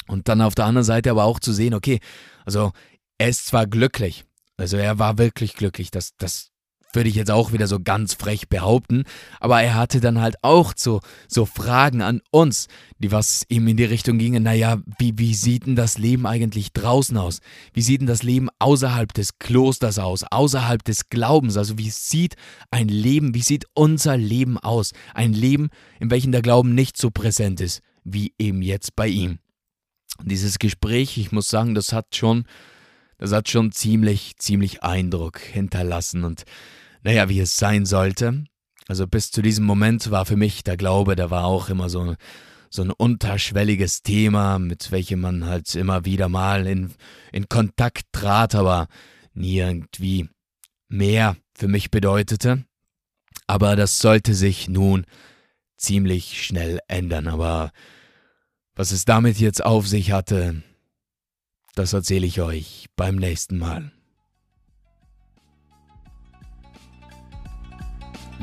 Und 0.06 0.28
dann 0.28 0.40
auf 0.40 0.54
der 0.54 0.66
anderen 0.66 0.84
Seite 0.84 1.10
aber 1.10 1.24
auch 1.24 1.40
zu 1.40 1.52
sehen, 1.52 1.74
okay, 1.74 2.00
also 2.44 2.72
er 3.18 3.28
ist 3.28 3.46
zwar 3.46 3.66
glücklich, 3.66 4.24
also 4.56 4.76
er 4.76 4.98
war 4.98 5.18
wirklich 5.18 5.54
glücklich, 5.54 5.90
das, 5.90 6.16
das 6.16 6.51
würde 6.94 7.08
ich 7.08 7.14
jetzt 7.14 7.30
auch 7.30 7.52
wieder 7.52 7.66
so 7.66 7.80
ganz 7.80 8.14
frech 8.14 8.48
behaupten, 8.48 9.04
aber 9.40 9.62
er 9.62 9.74
hatte 9.74 10.00
dann 10.00 10.20
halt 10.20 10.36
auch 10.42 10.72
so, 10.76 11.00
so 11.28 11.46
Fragen 11.46 12.02
an 12.02 12.20
uns, 12.30 12.68
die 12.98 13.12
was 13.12 13.44
ihm 13.48 13.66
in 13.68 13.76
die 13.76 13.84
Richtung 13.84 14.18
gingen, 14.18 14.42
naja, 14.42 14.78
wie, 14.98 15.12
wie 15.16 15.34
sieht 15.34 15.66
denn 15.66 15.76
das 15.76 15.98
Leben 15.98 16.26
eigentlich 16.26 16.72
draußen 16.72 17.16
aus? 17.16 17.40
Wie 17.72 17.82
sieht 17.82 18.00
denn 18.00 18.06
das 18.06 18.22
Leben 18.22 18.48
außerhalb 18.58 19.12
des 19.12 19.38
Klosters 19.38 19.98
aus, 19.98 20.24
außerhalb 20.30 20.84
des 20.84 21.08
Glaubens? 21.08 21.56
Also 21.56 21.78
wie 21.78 21.90
sieht 21.90 22.36
ein 22.70 22.88
Leben, 22.88 23.34
wie 23.34 23.42
sieht 23.42 23.66
unser 23.74 24.16
Leben 24.16 24.58
aus? 24.58 24.92
Ein 25.14 25.32
Leben, 25.32 25.70
in 26.00 26.10
welchem 26.10 26.32
der 26.32 26.42
Glauben 26.42 26.74
nicht 26.74 26.96
so 26.96 27.10
präsent 27.10 27.60
ist, 27.60 27.82
wie 28.04 28.34
eben 28.38 28.62
jetzt 28.62 28.96
bei 28.96 29.08
ihm. 29.08 29.38
Dieses 30.22 30.58
Gespräch, 30.58 31.16
ich 31.18 31.32
muss 31.32 31.48
sagen, 31.48 31.74
das 31.74 31.92
hat 31.92 32.14
schon, 32.14 32.44
das 33.18 33.32
hat 33.32 33.48
schon 33.48 33.72
ziemlich, 33.72 34.36
ziemlich 34.36 34.82
Eindruck 34.82 35.38
hinterlassen 35.40 36.24
und 36.24 36.44
naja, 37.02 37.28
wie 37.28 37.40
es 37.40 37.56
sein 37.56 37.86
sollte. 37.86 38.44
Also 38.88 39.06
bis 39.06 39.30
zu 39.30 39.42
diesem 39.42 39.64
Moment 39.64 40.10
war 40.10 40.26
für 40.26 40.36
mich 40.36 40.64
der 40.64 40.76
Glaube, 40.76 41.16
der 41.16 41.30
war 41.30 41.44
auch 41.44 41.68
immer 41.68 41.88
so, 41.88 42.14
so 42.70 42.82
ein 42.82 42.90
unterschwelliges 42.90 44.02
Thema, 44.02 44.58
mit 44.58 44.90
welchem 44.90 45.20
man 45.20 45.46
halt 45.46 45.74
immer 45.74 46.04
wieder 46.04 46.28
mal 46.28 46.66
in, 46.66 46.92
in 47.30 47.48
Kontakt 47.48 48.06
trat, 48.12 48.54
aber 48.54 48.88
nie 49.34 49.58
irgendwie 49.58 50.28
mehr 50.88 51.36
für 51.54 51.68
mich 51.68 51.90
bedeutete. 51.90 52.64
Aber 53.46 53.76
das 53.76 53.98
sollte 53.98 54.34
sich 54.34 54.68
nun 54.68 55.04
ziemlich 55.76 56.44
schnell 56.44 56.80
ändern. 56.88 57.28
Aber 57.28 57.72
was 58.74 58.92
es 58.92 59.04
damit 59.04 59.38
jetzt 59.38 59.64
auf 59.64 59.86
sich 59.86 60.12
hatte, 60.12 60.62
das 61.74 61.92
erzähle 61.92 62.26
ich 62.26 62.40
euch 62.40 62.86
beim 62.96 63.16
nächsten 63.16 63.58
Mal. 63.58 63.92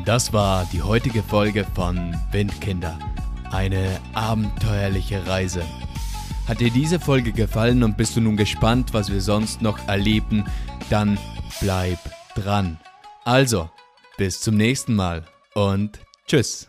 Das 0.05 0.33
war 0.33 0.65
die 0.71 0.81
heutige 0.81 1.21
Folge 1.21 1.65
von 1.75 2.15
Windkinder. 2.31 2.97
Eine 3.51 3.99
abenteuerliche 4.13 5.27
Reise. 5.27 5.63
Hat 6.47 6.61
dir 6.61 6.71
diese 6.71 6.99
Folge 6.99 7.31
gefallen 7.31 7.83
und 7.83 7.97
bist 7.97 8.15
du 8.15 8.21
nun 8.21 8.37
gespannt, 8.37 8.93
was 8.93 9.11
wir 9.11 9.21
sonst 9.21 9.61
noch 9.61 9.77
erleben, 9.87 10.45
dann 10.89 11.19
bleib 11.59 11.99
dran. 12.35 12.79
Also, 13.23 13.69
bis 14.17 14.41
zum 14.41 14.57
nächsten 14.57 14.95
Mal 14.95 15.25
und 15.53 15.99
tschüss. 16.27 16.68